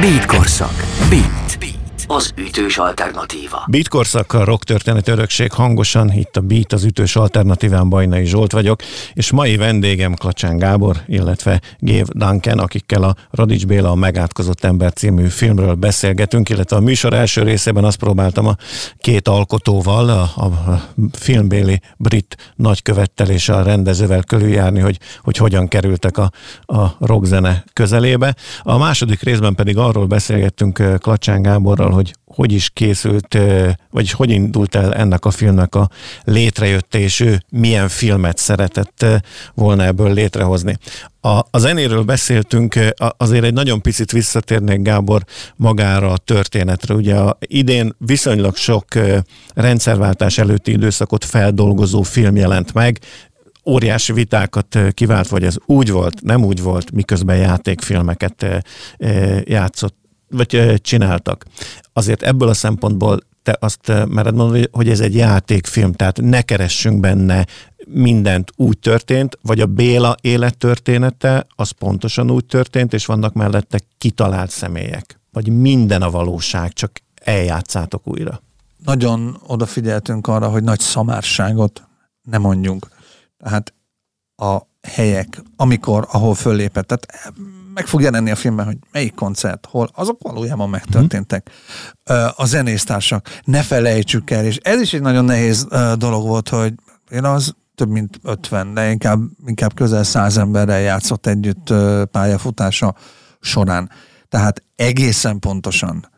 [0.00, 0.74] Beat korszak.
[1.10, 1.47] Beat.
[2.10, 3.64] Az ütős alternatíva.
[3.66, 8.80] Beat korszak, rock történet örökség hangosan, itt a Beat az ütős alternatíván Bajnai Zsolt vagyok,
[9.12, 14.92] és mai vendégem Klacsán Gábor, illetve Gév Duncan, akikkel a Radics Béla a Megátkozott ember
[14.92, 18.56] című filmről beszélgetünk, illetve a műsor első részében azt próbáltam a
[18.98, 26.18] két alkotóval, a, a filmbéli brit nagykövettel és a rendezővel körüljárni, hogy, hogy hogyan kerültek
[26.18, 26.30] a,
[26.66, 28.34] a rockzene közelébe.
[28.62, 33.38] A második részben pedig arról beszélgettünk Klacsán Gáborral, hogy hogy is készült,
[33.90, 35.90] vagy hogy indult el ennek a filmnek a
[36.24, 39.06] létrejötte, és ő milyen filmet szeretett
[39.54, 40.76] volna ebből létrehozni.
[41.20, 42.78] A, a zenéről beszéltünk,
[43.16, 45.24] azért egy nagyon picit visszatérnék Gábor
[45.56, 46.94] magára a történetre.
[46.94, 48.84] Ugye a idén viszonylag sok
[49.54, 52.98] rendszerváltás előtti időszakot feldolgozó film jelent meg,
[53.68, 58.64] óriási vitákat kivált, vagy ez úgy volt, nem úgy volt, miközben játékfilmeket
[59.44, 59.97] játszott
[60.28, 61.44] vagy csináltak.
[61.92, 67.00] Azért ebből a szempontból te azt mered mondani, hogy ez egy játékfilm, tehát ne keressünk
[67.00, 67.46] benne
[67.86, 74.50] mindent úgy történt, vagy a Béla élettörténete az pontosan úgy történt, és vannak mellette kitalált
[74.50, 75.20] személyek.
[75.32, 78.42] Vagy minden a valóság, csak eljátszátok újra.
[78.84, 81.88] Nagyon odafigyeltünk arra, hogy nagy szamárságot
[82.22, 82.88] ne mondjunk.
[83.38, 83.74] Tehát
[84.36, 86.86] a helyek, amikor, ahol föllépett.
[86.86, 87.34] Tehát
[87.78, 91.50] meg fog jelenni a filmben, hogy melyik koncert, hol, azok valójában megtörténtek.
[92.36, 96.74] A zenésztársak, ne felejtsük el, és ez is egy nagyon nehéz dolog volt, hogy
[97.10, 101.74] én az több mint 50, de inkább, inkább közel 100 emberrel játszott együtt
[102.10, 102.94] pályafutása
[103.40, 103.90] során.
[104.28, 106.10] Tehát egészen pontosan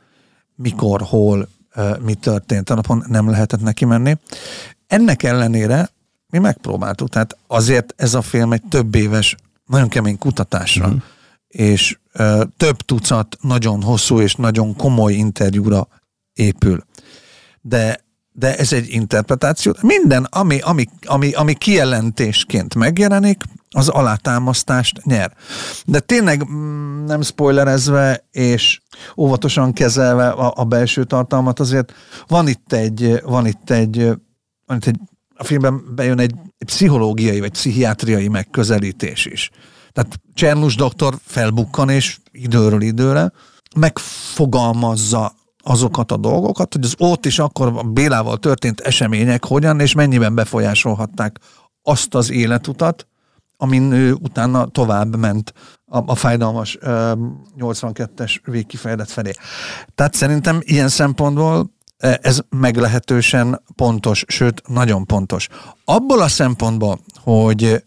[0.55, 1.49] mikor, hol,
[2.05, 4.16] mi történt a napon nem lehetett neki menni.
[4.87, 5.90] Ennek ellenére
[6.31, 10.96] mi megpróbáltuk, tehát azért ez a film egy több éves, nagyon kemény kutatásra mm
[11.51, 15.89] és ö, több tucat nagyon hosszú és nagyon komoly interjúra
[16.33, 16.85] épül.
[17.61, 19.75] De, de ez egy interpretáció.
[19.81, 25.33] Minden, ami, ami, ami, ami kijelentésként megjelenik, az alátámasztást nyer.
[25.87, 28.81] De tényleg mm, nem spoilerezve és
[29.17, 31.93] óvatosan kezelve a, a belső tartalmat, azért
[32.27, 33.97] van itt egy, van itt egy,
[34.67, 34.99] van itt egy
[35.35, 39.51] a filmben bejön egy, egy pszichológiai vagy pszichiátriai megközelítés is.
[39.92, 43.33] Tehát Csernus doktor felbukkan, és időről időre
[43.76, 49.94] megfogalmazza azokat a dolgokat, hogy az ott is akkor a Bélával történt események hogyan és
[49.94, 51.38] mennyiben befolyásolhatták
[51.83, 53.07] azt az életutat,
[53.57, 55.53] amin ő utána tovább ment
[55.85, 56.79] a, a fájdalmas
[57.59, 59.33] 82-es végkifejlet felé.
[59.94, 65.48] Tehát szerintem ilyen szempontból ez meglehetősen pontos, sőt, nagyon pontos.
[65.85, 67.85] Abból a szempontból, hogy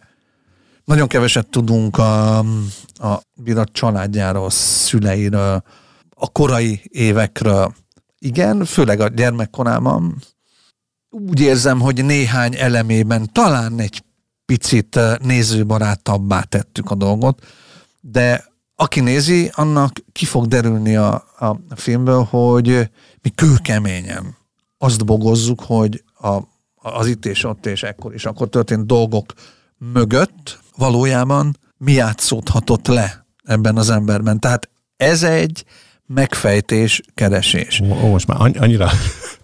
[0.86, 2.38] nagyon keveset tudunk a,
[2.94, 5.64] a Birat családjáról, szüleiről,
[6.10, 7.74] a korai évekről.
[8.20, 10.22] Igen, főleg a gyermekkorában
[11.10, 14.04] úgy érzem, hogy néhány elemében talán egy
[14.46, 17.46] picit nézőbarátabbá tettük a dolgot,
[18.02, 22.90] de aki nézi, annak ki fog derülni a, a filmből, hogy
[23.22, 24.38] mi kőkeményen
[24.78, 26.38] azt bogozzuk, hogy a,
[26.76, 29.34] az itt és ott és ekkor és akkor történt dolgok
[29.78, 34.40] mögött valójában mi játszódhatott le ebben az emberben.
[34.40, 35.66] Tehát ez egy
[36.06, 37.82] megfejtés, keresés.
[38.04, 38.90] Ó, most már annyira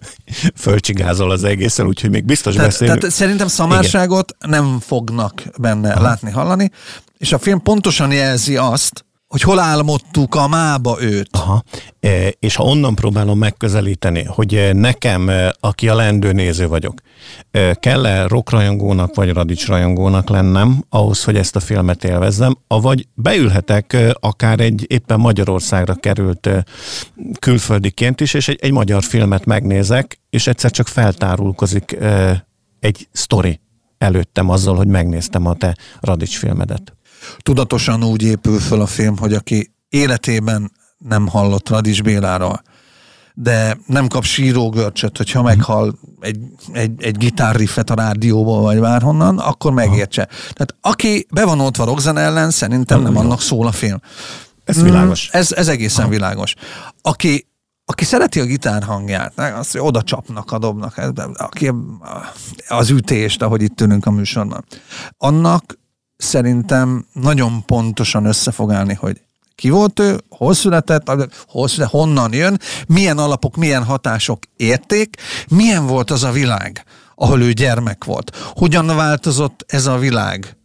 [0.54, 2.98] fölcsigázol az egészen, úgyhogy még biztos tehát, beszélünk.
[2.98, 4.62] Tehát szerintem szamárságot Igen.
[4.62, 6.02] nem fognak benne Aha.
[6.02, 6.70] látni, hallani,
[7.18, 11.28] és a film pontosan jelzi azt, hogy hol álmodtuk a mába őt.
[11.30, 11.62] Aha.
[12.00, 17.00] E, és ha onnan próbálom megközelíteni, hogy e, nekem, e, aki a lendő néző vagyok,
[17.74, 24.60] kell-e rockrajongónak vagy radics rajongónak lennem ahhoz, hogy ezt a filmet élvezzem, avagy beülhetek akár
[24.60, 26.50] egy éppen Magyarországra került
[27.38, 31.96] külföldiként is, és egy, egy magyar filmet megnézek, és egyszer csak feltárulkozik
[32.80, 33.60] egy sztori
[33.98, 36.94] előttem azzal, hogy megnéztem a te radics filmedet
[37.38, 42.62] tudatosan úgy épül föl a film, hogy aki életében nem hallott Radis Béláról,
[43.34, 46.38] de nem kap sírógörcsöt, hogyha meghal egy,
[46.72, 50.28] egy, egy gitárriffet a rádióból, vagy bárhonnan, akkor megértse.
[50.52, 54.00] Tehát aki be van oltva rockzene ellen, szerintem nem annak szól a film.
[54.64, 55.28] Ez világos.
[55.28, 56.12] Mm, ez, ez egészen Aha.
[56.12, 56.54] világos.
[57.02, 57.46] Aki,
[57.84, 61.00] aki szereti a gitár hangját, azt hogy oda csapnak, a dobnak,
[61.36, 61.72] aki
[62.68, 64.64] az ütést, ahogy itt tűnünk a műsorban,
[65.18, 65.78] annak
[66.22, 69.20] szerintem nagyon pontosan össze fog állni, hogy
[69.54, 71.10] ki volt ő, hol született,
[71.48, 75.16] hol született, honnan jön, milyen alapok, milyen hatások érték,
[75.48, 78.36] milyen volt az a világ, ahol ő gyermek volt.
[78.54, 80.56] Hogyan változott ez a világ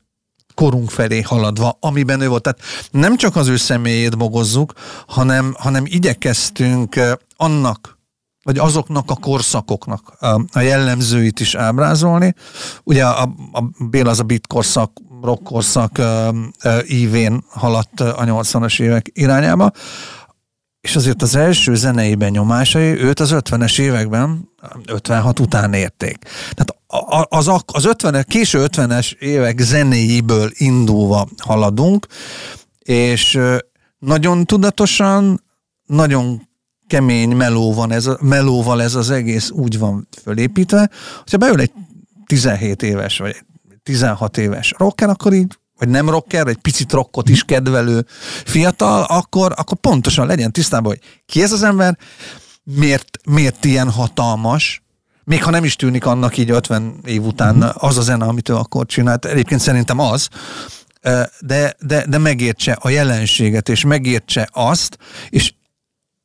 [0.53, 2.41] korunk felé haladva, amiben ő volt.
[2.41, 2.59] Tehát
[2.91, 4.73] nem csak az ő személyét bogozzuk,
[5.07, 6.99] hanem, hanem igyekeztünk
[7.37, 7.99] annak,
[8.43, 10.17] vagy azoknak a korszakoknak
[10.51, 12.33] a jellemzőit is ábrázolni.
[12.83, 14.91] Ugye a, a Béla az a bit korszak
[15.25, 16.01] rockkorszak
[16.87, 19.71] ívén haladt a 80-as évek irányába,
[20.81, 24.49] és azért az első zenei benyomásai őt az 50-es években,
[24.85, 26.17] 56 után érték.
[26.53, 26.75] Tehát
[27.29, 32.07] az, az 50 késő 50-es évek zenéiből indulva haladunk,
[32.79, 33.39] és
[33.99, 35.43] nagyon tudatosan,
[35.85, 36.47] nagyon
[36.87, 41.71] kemény meló van ez, melóval ez az egész úgy van fölépítve, hogyha beül egy
[42.25, 43.35] 17 éves, vagy
[43.85, 48.05] 16 éves rocker, akkor így vagy nem rocker, egy picit rockot is kedvelő
[48.45, 51.97] fiatal, akkor, akkor pontosan legyen tisztában, hogy ki ez az ember,
[52.63, 54.83] miért, miért ilyen hatalmas,
[55.23, 57.69] még ha nem is tűnik annak így 50 év után mhm.
[57.73, 59.25] az a zene, amit ő akkor csinált.
[59.25, 60.29] Egyébként szerintem az,
[61.39, 64.97] de, de, de megértse a jelenséget, és megértse azt,
[65.29, 65.53] és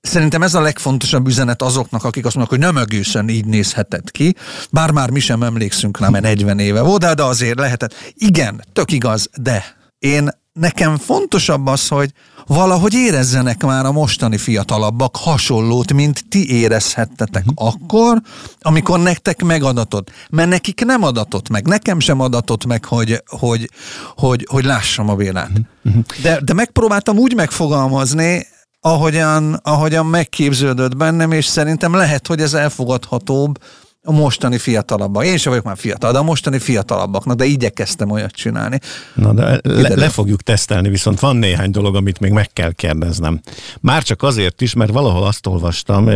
[0.01, 4.35] Szerintem ez a legfontosabb üzenet azoknak, akik azt mondják, hogy nem egészen így nézhetett ki,
[4.71, 7.95] bár már mi sem emlékszünk rá, mert 40 éve volt, de, de azért lehetett.
[8.15, 12.13] Igen, tök igaz, de én nekem fontosabb az, hogy
[12.47, 17.69] valahogy érezzenek már a mostani fiatalabbak hasonlót, mint ti érezhettetek uh-huh.
[17.69, 18.23] akkor,
[18.61, 20.11] amikor nektek megadatott.
[20.31, 23.71] Mert nekik nem adatott meg, nekem sem adatott meg, hogy, hogy,
[24.17, 25.51] hogy, hogy lássam a Bélát.
[25.85, 26.03] Uh-huh.
[26.23, 28.47] De, de megpróbáltam úgy megfogalmazni,
[28.81, 33.59] ahogyan, ahogyan megképződött bennem, és szerintem lehet, hogy ez elfogadhatóbb
[34.02, 35.25] a mostani fiatalabbak.
[35.25, 38.79] Én sem vagyok már fiatal, de a mostani fiatalabbaknak, de igyekeztem olyat csinálni.
[39.15, 43.40] Na, de le, le fogjuk tesztelni, viszont van néhány dolog, amit még meg kell kérdeznem.
[43.81, 46.09] Már csak azért is, mert valahol azt olvastam,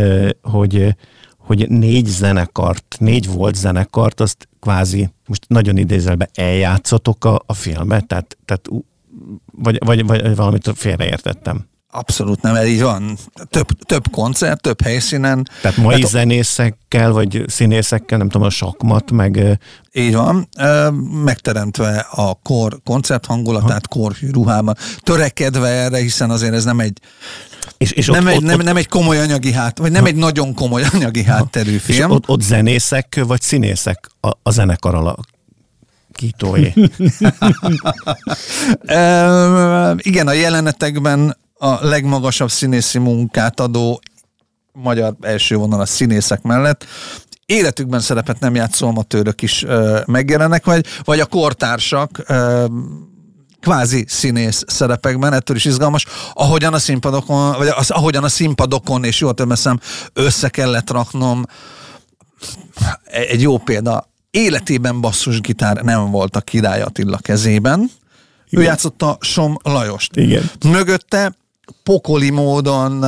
[0.43, 0.95] hogy
[1.39, 8.07] hogy négy zenekart, négy volt zenekart, azt kvázi, most nagyon idézelve eljátszotok a, a filmet,
[8.07, 8.69] tehát, tehát
[9.53, 11.67] vagy, vagy, vagy valamit félreértettem.
[11.97, 13.19] Abszolút nem, így van.
[13.51, 15.49] Több, több koncert, több helyszínen.
[15.63, 19.59] Tehát mai hát, zenészekkel, vagy színészekkel, nem tudom, a sakmat, meg...
[19.93, 20.49] Így van,
[21.25, 26.99] megteremtve a kor koncert hangulatát, kor ruhában, törekedve erre, hiszen azért ez nem egy
[27.79, 30.03] és, és nem, ott, egy, ott, nem, ott, nem egy komoly anyagi hát, vagy nem
[30.03, 32.11] ha, egy nagyon komoly anyagi hátterű film.
[32.11, 35.27] És ott, ott zenészek, vagy színészek a, a zenekar alak,
[36.13, 36.73] Kitóé.
[40.09, 44.01] igen, a jelenetekben a legmagasabb színészi munkát adó
[44.73, 46.87] magyar első a színészek mellett
[47.47, 52.65] életükben szerepet nem játszó amatőrök is ö, megjelennek, vagy, vagy a kortársak ö,
[53.61, 59.21] kvázi színész szerepekben, ettől is izgalmas, ahogyan a színpadokon, vagy az, ahogyan a színpadokon, és
[59.21, 59.81] jól termeszem,
[60.13, 61.45] össze kellett raknom
[63.05, 67.91] egy jó példa, életében basszusgitár nem volt a Király Attila kezében.
[68.49, 68.65] Igen.
[68.65, 70.17] Ő játszotta Som Lajost.
[70.17, 70.51] Igen.
[70.65, 71.35] Mögötte
[71.83, 73.03] pokoli módon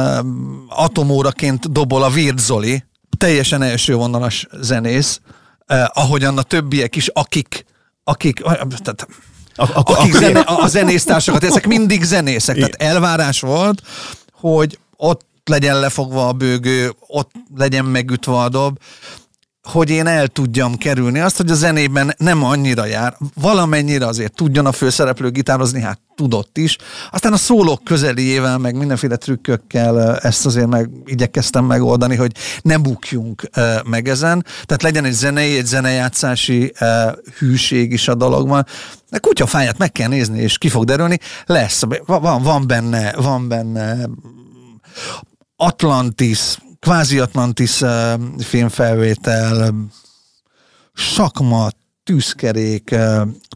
[0.68, 2.84] atomóraként dobol a Virt Zoli,
[3.18, 5.20] teljesen első vonalas zenész,
[5.66, 7.64] eh, ahogyan a többiek is, akik,
[8.04, 8.42] akik,
[8.82, 9.08] tehát,
[9.54, 13.82] a, a, akik a, zene, a zenésztársakat, ezek mindig zenészek, tehát elvárás volt,
[14.32, 18.78] hogy ott legyen lefogva a bőgő, ott legyen megütve a dob,
[19.66, 24.66] hogy én el tudjam kerülni azt, hogy a zenében nem annyira jár, valamennyire azért tudjon
[24.66, 26.76] a főszereplő gitározni, hát tudott is.
[27.10, 33.42] Aztán a szólók közeliével, meg mindenféle trükkökkel ezt azért meg igyekeztem megoldani, hogy ne bukjunk
[33.84, 34.44] meg ezen.
[34.64, 36.72] Tehát legyen egy zenei, egy zenejátszási
[37.38, 38.66] hűség is a dologban.
[39.10, 41.18] De kutyafáját meg kell nézni, és ki fog derülni.
[41.46, 44.08] Lesz, van, van benne, van benne
[45.56, 47.82] Atlantis, kvázi Atlantis
[48.38, 49.74] filmfelvétel,
[50.92, 52.94] sakmat, tűzkerék,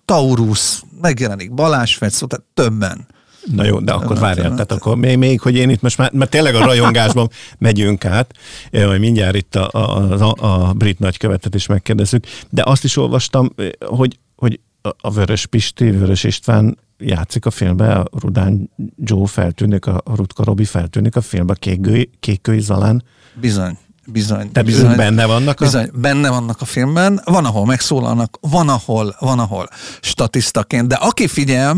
[0.05, 3.07] Taurus, megjelenik Balázs Fetszó, tehát többen.
[3.45, 6.31] Na jó, de akkor várjál, tehát akkor még, még, hogy én itt most már, mert
[6.31, 8.35] tényleg a rajongásban megyünk át,
[8.73, 13.55] majd mindjárt itt a, a, a, a brit nagykövetet is megkérdezzük, de azt is olvastam,
[13.87, 14.61] hogy, hogy
[15.01, 20.65] a Vörös Pisti, Vörös István játszik a filmben, a Rudán Joe feltűnik, a Rutka Robi
[20.65, 23.03] feltűnik a filmben, Kékkői, Kékkői Zalán.
[23.35, 23.79] Bizony.
[24.07, 24.53] Bizony.
[24.53, 25.61] Tehát bizony, benne vannak?
[25.61, 25.65] A...
[25.65, 27.21] Bizony, benne vannak a filmben.
[27.25, 29.69] Van, ahol megszólalnak, van, ahol, van, ahol
[30.01, 31.77] statisztaként, de aki figyel,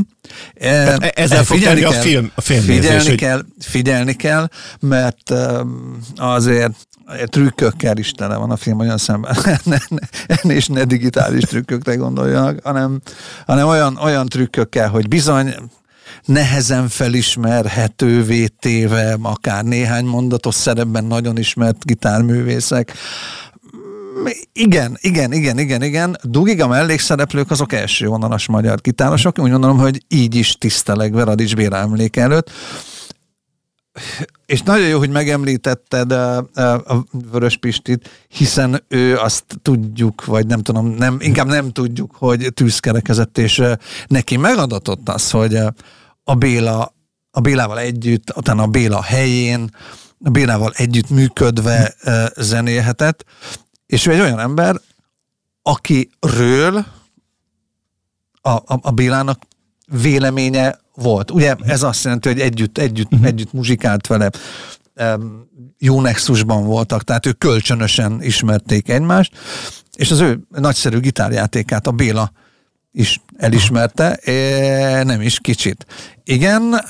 [0.59, 3.15] Tehát e- ezzel fog figyelni kell, a film, a film figyelni hogy...
[3.15, 4.49] kell, figyelni kell,
[4.81, 5.35] mert
[6.17, 6.89] azért
[7.25, 9.37] trükkökkel is tele van a film olyan szemben.
[10.43, 13.01] ennél is ne digitális trükkökre gondoljanak, hanem,
[13.47, 15.55] hanem olyan, olyan trükkökkel, hogy bizony
[16.25, 22.93] nehezen felismerhetővé téve, akár néhány mondatos szerepben nagyon ismert gitárművészek.
[24.53, 26.19] Igen, igen, igen, igen, igen.
[26.23, 29.39] Dugig a mellékszereplők azok első vonalas magyar gitárosok.
[29.39, 32.51] Úgy gondolom, hogy így is tiszteleg Veradics Béra emléke előtt.
[34.47, 40.63] És nagyon jó, hogy megemlítetted a, a Vörös Pistit, hiszen ő azt tudjuk, vagy nem
[40.63, 43.63] tudom, nem, inkább nem tudjuk, hogy tűzkerekezett, és
[44.07, 45.59] neki megadatott az, hogy
[46.25, 46.95] a Béla,
[47.31, 49.71] a Bélával együtt, utána a Béla helyén,
[50.25, 51.95] a Bélával együtt működve
[52.37, 53.25] zenélhetett,
[53.87, 54.77] és ő egy olyan ember,
[55.63, 56.87] akiről
[58.41, 59.43] a, a, a Bélának
[59.87, 61.31] véleménye volt.
[61.31, 63.27] Ugye ez azt jelenti, hogy együtt, együtt, uh-huh.
[63.27, 64.31] együtt muzsikált vele,
[65.79, 69.33] jó nexusban voltak, tehát ők kölcsönösen ismerték egymást,
[69.97, 72.33] és az ő nagyszerű gitárjátékát a Béla
[72.93, 74.21] is elismerte,
[75.05, 75.87] nem is kicsit.
[76.25, 76.81] Igen,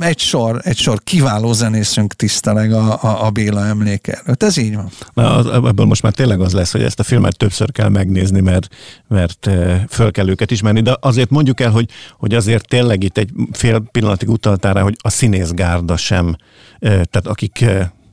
[0.00, 4.42] egy sor, egy sor kiváló zenészünk tiszteleg a, a, a Béla emléke előtt.
[4.42, 4.90] Ez így van.
[5.14, 8.40] Na, az, ebből most már tényleg az lesz, hogy ezt a filmet többször kell megnézni,
[8.40, 8.68] mert,
[9.08, 9.50] mert
[9.88, 13.82] föl kell őket ismerni, de azért mondjuk el, hogy, hogy azért tényleg itt egy fél
[13.92, 16.36] pillanatig utaltál rá, hogy a színészgárda sem,
[16.80, 17.64] tehát akik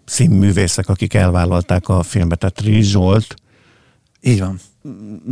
[0.05, 3.35] színművészek, akik elvállalták a filmet, tehát Rizs Zsolt,
[4.23, 4.59] így van.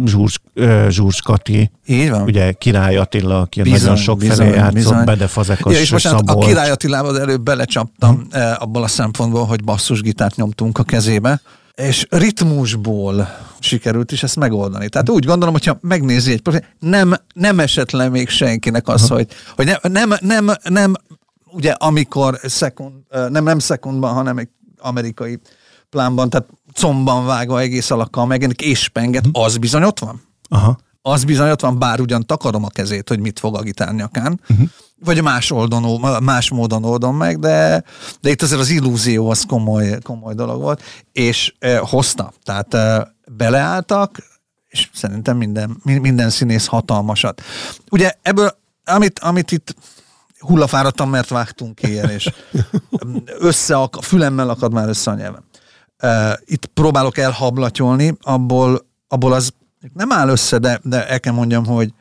[0.05, 0.41] Zsúrs,
[0.89, 2.21] Zsúrs Kati, Így van.
[2.21, 5.03] ugye Király Attila, aki bizony, nagyon sok bizony, felé játszott, bizony.
[5.03, 8.41] Bede Fazekas, ja, és most a Király Attilával előbb belecsaptam hmm.
[8.57, 11.41] abból a szempontból, hogy basszusgitárt nyomtunk a kezébe,
[11.75, 13.27] és ritmusból
[13.59, 14.89] sikerült is ezt megoldani.
[14.89, 19.17] Tehát úgy gondolom, hogyha megnézi egy profil, nem, nem esett le még senkinek az, uh-huh.
[19.17, 20.93] hogy, hogy nem, nem, nem, nem,
[21.45, 22.93] ugye amikor szekund,
[23.29, 25.39] nem, nem szekundban, hanem egy amerikai
[25.89, 29.41] plánban, tehát comban vágva egész alakkal megjelenik, és penget, mhm.
[29.41, 30.21] az bizony ott van.
[30.49, 30.77] Aha.
[31.01, 34.67] Az bizony ott van, bár ugyan takarom a kezét, hogy mit fog a gitárnyakán, uh-huh.
[34.99, 37.83] vagy más, oldon, más módon oldom meg, de,
[38.21, 42.33] de itt azért az illúzió az komoly, komoly dolog volt, és eh, hozta.
[42.43, 43.01] Tehát eh,
[43.31, 44.17] beleálltak,
[44.67, 47.41] és szerintem minden, minden színész hatalmasat.
[47.89, 49.75] Ugye ebből, amit, amit itt
[50.39, 52.29] hullafáradtam, mert vágtunk ilyen, és
[53.39, 55.43] össze, a fülemmel akad már össze a nyelvem.
[56.45, 59.53] Itt próbálok elhablatyolni, abból, abból az
[59.93, 61.93] nem áll össze, de, de el kell mondjam, hogy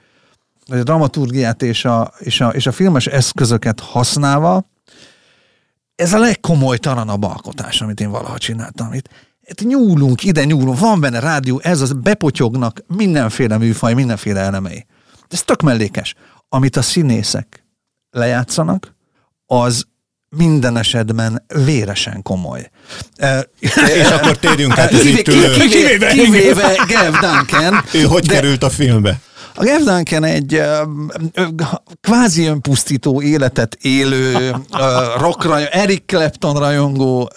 [0.67, 4.69] a dramaturgiát és a, és, a, és a filmes eszközöket használva,
[5.95, 8.93] ez a legkomolytalanabb alkotás, amit én valaha csináltam.
[8.93, 9.09] Itt,
[9.41, 14.87] itt nyúlunk, ide nyúlunk, van benne rádió, ez az bepotyognak mindenféle műfaj, mindenféle elemei.
[15.29, 16.15] Ez tök mellékes.
[16.49, 17.65] Amit a színészek
[18.11, 18.95] lejátszanak,
[19.47, 19.87] az
[20.37, 22.71] minden esetben véresen komoly.
[23.59, 25.53] És akkor térjünk át az itt ülő.
[25.53, 27.85] Kivéve, kivéve Gav Duncan.
[27.93, 29.21] Ő hogy de, került a filmbe?
[29.55, 30.63] A Gav Duncan egy
[32.01, 34.55] kvázi önpusztító életet élő
[35.19, 37.33] rock rajong, Eric Clapton rajongó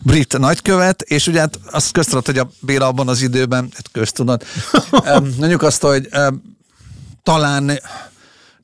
[0.00, 4.44] brit nagykövet, és ugye hát azt köztudott, hogy a Béla abban az időben, hát köztudott,
[5.38, 6.08] mondjuk azt, hogy
[7.22, 7.80] talán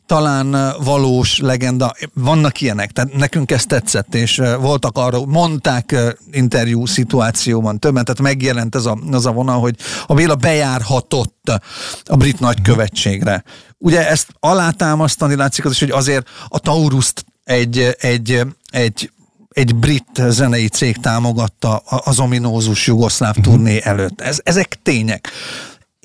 [0.06, 1.94] talán valós legenda.
[2.14, 5.96] Vannak ilyenek, tehát nekünk ez tetszett, és voltak arra, mondták
[6.30, 9.76] interjú szituációban többen, tehát megjelent ez a, az a vonal, hogy
[10.06, 11.60] a Béla bejárhatott
[12.04, 13.44] a brit nagykövetségre.
[13.78, 18.40] Ugye ezt alátámasztani látszik az is, hogy azért a Tauruszt egy, egy,
[18.70, 19.10] egy
[19.50, 24.20] egy brit zenei cég támogatta az ominózus jugoszláv turné előtt.
[24.20, 25.28] Ez, ezek tények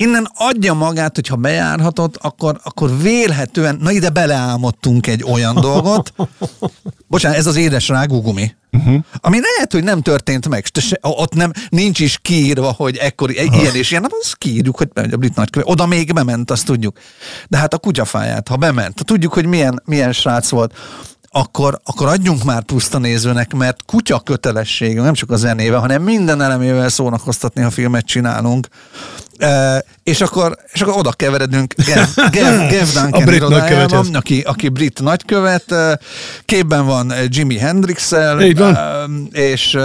[0.01, 6.13] innen adja magát, hogyha bejárhatott, akkor, akkor vélhetően, na ide beleálmodtunk egy olyan dolgot,
[7.07, 8.95] bocsánat, ez az édes rágógumi, uh-huh.
[9.13, 13.75] ami lehet, hogy nem történt meg, se, ott nem, nincs is kiírva, hogy ekkor ilyen
[13.75, 16.97] és ilyen, azt kiírjuk, hogy a brit nagykövet, oda még bement, azt tudjuk.
[17.47, 20.73] De hát a kutyafáját, ha bement, tudjuk, hogy milyen, milyen srác volt,
[21.33, 26.41] akkor, akkor adjunk már puszta nézőnek, mert kutya kötelességünk, nem csak a zenével, hanem minden
[26.41, 28.67] elemével szórakoztatni, ha filmet csinálunk.
[29.37, 35.01] E, és, akkor, és akkor oda keveredünk Gev, Gev, Gev Duncan irodájában, aki, aki brit
[35.01, 35.75] nagykövet,
[36.45, 38.41] képben van Jimi Hendrix-el,
[39.31, 39.77] és,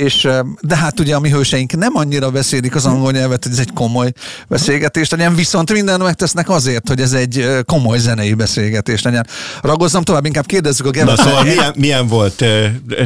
[0.00, 0.28] és
[0.60, 3.72] de hát ugye a mi hőseink nem annyira beszélik az angol nyelvet, hogy ez egy
[3.74, 4.12] komoly
[4.48, 9.26] beszélgetés legyen, viszont minden megtesznek azért, hogy ez egy komoly zenei beszélgetés legyen.
[9.62, 11.18] Ragozzam tovább, inkább kérdezzük a Gerard.
[11.18, 12.44] Na szóval milyen, milyen volt,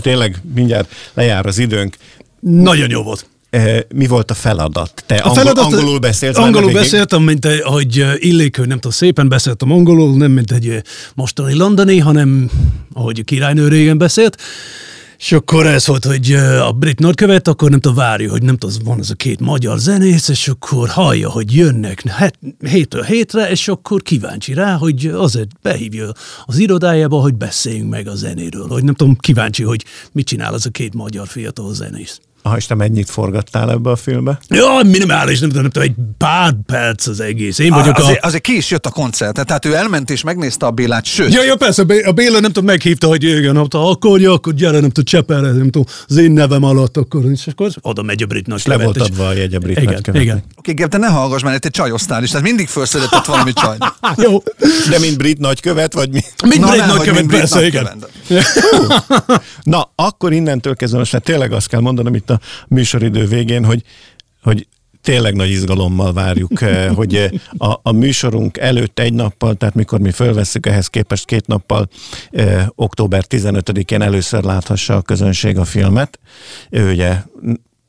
[0.01, 1.97] tényleg mindjárt lejár az időnk.
[2.41, 3.27] Nagyon jó volt
[3.95, 5.05] mi volt a feladat?
[5.07, 6.37] Te a angol, feladat, angolul beszélsz?
[6.37, 8.05] Angolul beszéltem, mint egy, hogy
[8.57, 10.83] hogy nem tudom, szépen beszéltem angolul, nem mint egy
[11.15, 12.51] mostani londoni, hanem
[12.93, 14.37] ahogy a királynő régen beszélt.
[15.19, 18.77] És akkor ez volt, hogy a brit nagykövet, akkor nem tudom, várja, hogy nem tudom,
[18.85, 23.69] van az a két magyar zenész, és akkor hallja, hogy jönnek het, hétről hétre, és
[23.69, 26.13] akkor kíváncsi rá, hogy azért behívja
[26.45, 30.67] az irodájába, hogy beszéljünk meg a zenéről, hogy nem tudom, kíváncsi, hogy mit csinál az
[30.67, 32.21] a két magyar fiatal zenész.
[32.47, 34.39] Aha, és te mennyit forgattál ebbe a filmbe?
[34.49, 37.59] Ja, minimális, nem tudom, egy pár perc az egész.
[37.59, 38.27] Én vagyok azért, a...
[38.27, 41.35] azért ki is jött a koncert, tehát ő elment és megnézte a Bélát, sőt.
[41.35, 44.89] Ja, ja, persze, a Béla nem tudom, meghívta, hogy igen, ha akarja, akkor gyere, nem
[44.89, 48.47] tudom, Csepelre, nem tudom, az én nevem alatt, akkor, és akkor oda megy a brit
[48.47, 48.79] nagykövet.
[48.79, 50.23] Le volt adva a jegy a brit igen, nagykövet.
[50.23, 50.43] Igen.
[50.57, 53.77] Oké, okay, te ne hallgass, mert te csajoztál is, tehát mindig felszedetett valami csaj.
[54.25, 54.43] Jó.
[54.91, 56.21] De mint brit nagykövet, vagy mi?
[56.49, 57.89] Mint Na, brit nagykövet, persze, igen.
[59.63, 63.83] Na, akkor innentől kezdve, most tényleg azt kell mondanom itt a műsorid idő végén, hogy,
[64.43, 64.67] hogy
[65.05, 70.01] tényleg nagy izgalommal várjuk, eh, hogy eh, a, a műsorunk előtt egy nappal, tehát mikor
[70.01, 71.89] mi fölveszük ehhez képest két nappal,
[72.31, 76.19] eh, október 15-én először láthassa a közönség a filmet.
[76.71, 77.17] Ő ugye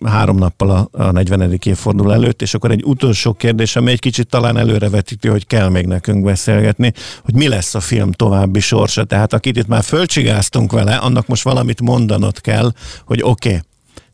[0.06, 1.60] három nappal a, a 40.
[1.64, 5.86] évforduló előtt, és akkor egy utolsó kérdés, ami egy kicsit talán előrevetíti, hogy kell még
[5.86, 6.94] nekünk beszélgetni,
[7.24, 9.04] hogy mi lesz a film további sorsa.
[9.04, 12.72] Tehát akit itt már fölcsigáztunk vele, annak most valamit mondanod kell,
[13.06, 13.62] hogy oké, okay,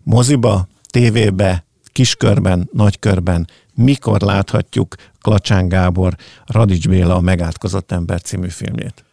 [0.04, 9.04] moziba, tévébe, kiskörben, nagykörben, mikor láthatjuk Klacsán Gábor, Radics Béla a Megátkozott ember című filmjét?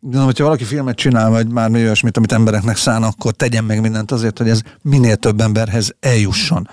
[0.00, 3.80] Gondolom, hogyha valaki filmet csinál, vagy már mi olyasmit, amit embereknek szán, akkor tegyen meg
[3.80, 6.68] mindent azért, hogy ez minél több emberhez eljusson.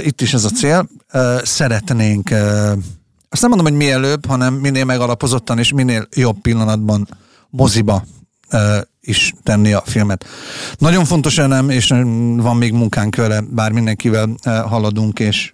[0.00, 0.88] Itt is ez a cél.
[1.42, 2.30] Szeretnénk,
[3.28, 7.08] azt nem mondom, hogy mielőbb, hanem minél megalapozottan és minél jobb pillanatban
[7.50, 8.04] moziba
[9.00, 10.24] is tenni a filmet.
[10.78, 11.88] Nagyon fontos elem, és
[12.36, 15.52] van még munkánk vele, bár mindenkivel haladunk, és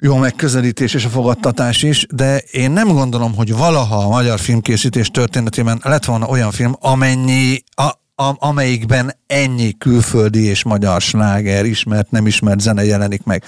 [0.00, 5.08] jó megközelítés és a fogadtatás is, de én nem gondolom, hogy valaha a magyar filmkészítés
[5.08, 7.88] történetében lett volna olyan film, amennyi, a,
[8.22, 13.44] a, amelyikben ennyi külföldi és magyar sláger, ismert, nem ismert zene jelenik meg.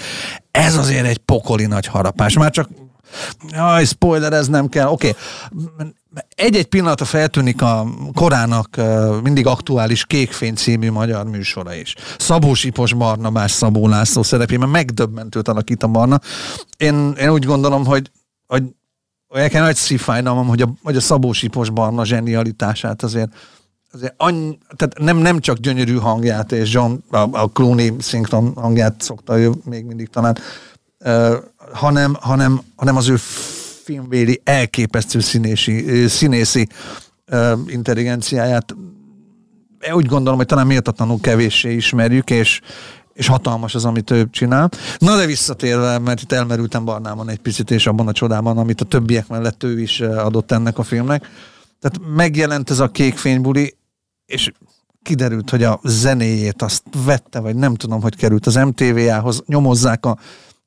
[0.51, 2.35] Ez azért egy pokoli nagy harapás.
[2.35, 2.69] Már csak
[3.49, 4.87] Jaj, spoiler, ez nem kell.
[4.87, 5.95] Oké, okay
[6.35, 8.81] egy-egy pillanatra feltűnik a korának
[9.23, 11.95] mindig aktuális Kékfény című magyar műsora is.
[12.19, 16.21] Szabó Sipos Barna más Szabó László szerepében megdöbbentőt alakít a Barna.
[16.77, 18.11] Én, én úgy gondolom, hogy,
[18.47, 18.63] hogy
[19.29, 23.33] nekem nagy szívfájdalmam, hogy a, hogy a Szabó Sipos Barna zsenialitását azért
[23.93, 29.03] azért annyi, tehát nem, nem csak gyönyörű hangját, és John, a, a Clooney szinkron hangját
[29.03, 30.39] szokta ő még mindig talán,
[31.73, 33.17] hanem, hanem, hanem az ő
[33.85, 36.69] filmvéli elképesztő színési, színészi
[37.67, 38.75] intelligenciáját
[39.93, 42.61] úgy gondolom, hogy talán méltatlanul kevéssé ismerjük, és,
[43.13, 44.71] és hatalmas az, amit ő csinál.
[44.99, 48.85] Na de visszatérve, mert itt elmerültem Barnában egy picit, és abban a csodában, amit a
[48.85, 51.29] többiek mellett ő is adott ennek a filmnek.
[51.81, 53.77] Tehát megjelent ez a kékfénybuli,
[54.27, 54.53] és
[55.03, 60.19] kiderült, hogy a zenéjét azt vette, vagy nem tudom, hogy került az MTV-ához, nyomozzák a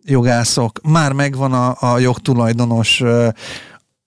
[0.03, 3.03] jogászok, már megvan a, a jogtulajdonos,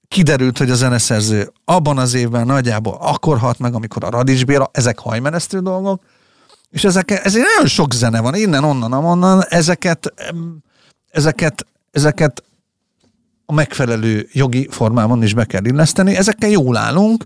[0.09, 4.71] kiderült, hogy a zeneszerző abban az évben nagyjából akkor halt meg, amikor a Radics Béla,
[4.73, 6.03] ezek hajmeresztő dolgok,
[6.71, 10.15] és ezek, ezért nagyon sok zene van, innen, onnan, amonnan, ezeket,
[11.11, 12.43] ezeket, ezeket
[13.53, 16.17] a megfelelő jogi formában is be kell illeszteni.
[16.17, 17.25] Ezekkel jól állunk,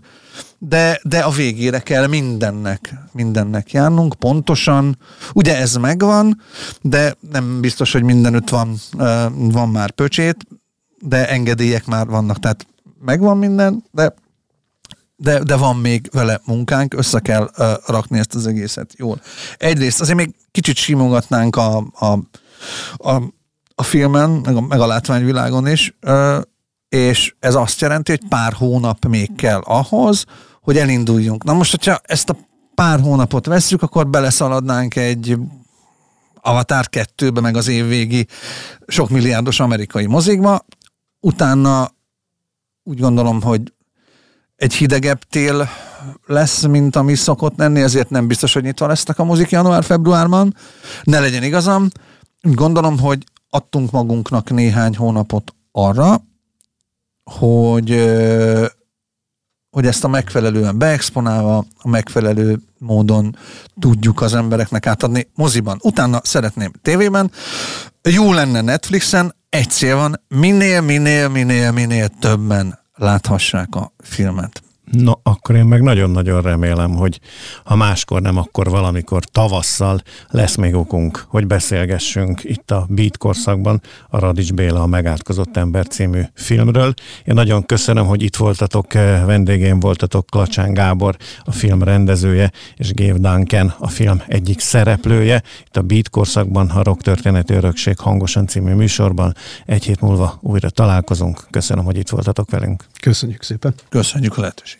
[0.57, 4.97] de, de a végére kell mindennek, mindennek járnunk, pontosan.
[5.33, 6.41] Ugye ez megvan,
[6.81, 8.75] de nem biztos, hogy mindenütt van,
[9.35, 10.47] van már pöcsét,
[10.99, 12.67] de engedélyek már vannak, tehát
[13.05, 14.13] megvan minden, de
[15.19, 19.21] de, de van még vele munkánk, össze kell uh, rakni ezt az egészet jól.
[19.57, 22.19] Egyrészt azért még kicsit simogatnánk a, a,
[22.97, 23.21] a,
[23.79, 25.97] a filmen, meg a, meg a látványvilágon is,
[26.89, 30.25] és ez azt jelenti, hogy pár hónap még kell ahhoz,
[30.61, 31.43] hogy elinduljunk.
[31.43, 32.37] Na most, hogyha ezt a
[32.75, 35.37] pár hónapot vesszük, akkor beleszaladnánk egy
[36.41, 38.27] Avatar 2-be, meg az évvégi
[38.87, 40.65] sok milliárdos amerikai mozikba,
[41.19, 41.91] utána
[42.83, 43.73] úgy gondolom, hogy
[44.55, 45.69] egy hidegebb tél
[46.25, 50.55] lesz, mint ami szokott lenni, ezért nem biztos, hogy nyitva lesznek a mozik január-februárban.
[51.03, 51.87] Ne legyen igazam.
[52.41, 53.23] Gondolom, hogy
[53.57, 56.21] adtunk magunknak néhány hónapot arra,
[57.23, 57.89] hogy,
[59.69, 63.35] hogy ezt a megfelelően beexponálva, a megfelelő módon
[63.79, 65.79] tudjuk az embereknek átadni moziban.
[65.81, 67.31] Utána szeretném tévében.
[68.01, 74.66] Jó lenne Netflixen, egy cél van, minél, minél, minél, minél többen láthassák a filmet.
[74.91, 77.19] No, akkor én meg nagyon-nagyon remélem, hogy
[77.63, 83.81] ha máskor nem, akkor valamikor tavasszal lesz még okunk, hogy beszélgessünk itt a Beat korszakban
[84.09, 86.93] a Radics Béla a Megátkozott Ember című filmről.
[87.25, 92.93] Én nagyon köszönöm, hogy itt voltatok, eh, vendégén voltatok Klacsán Gábor, a film rendezője, és
[92.93, 95.43] Gév Duncan, a film egyik szereplője.
[95.65, 99.35] Itt a Beat korszakban, a Rock Történeti Örökség hangosan című műsorban.
[99.65, 101.47] Egy hét múlva újra találkozunk.
[101.49, 102.85] Köszönöm, hogy itt voltatok velünk.
[103.01, 103.73] Köszönjük szépen.
[103.89, 104.76] Köszönjük a lehetőséget.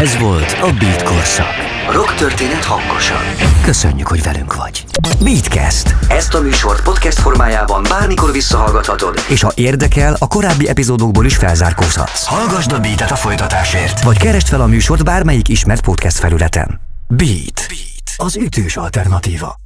[0.00, 1.46] Ez volt a Beat Korszak.
[1.90, 3.22] Rock történet hangosan.
[3.62, 4.84] Köszönjük, hogy velünk vagy.
[5.20, 5.94] Beatcast.
[6.08, 12.24] Ezt a műsort podcast formájában bármikor visszahallgathatod, és ha érdekel, a korábbi epizódokból is felzárkózhatsz.
[12.26, 16.80] Hallgasd a Beatet a folytatásért, vagy keresd fel a műsort bármelyik ismert podcast felületen.
[17.08, 17.66] Beat.
[17.68, 18.12] Beat.
[18.16, 19.61] Az ütős alternatíva.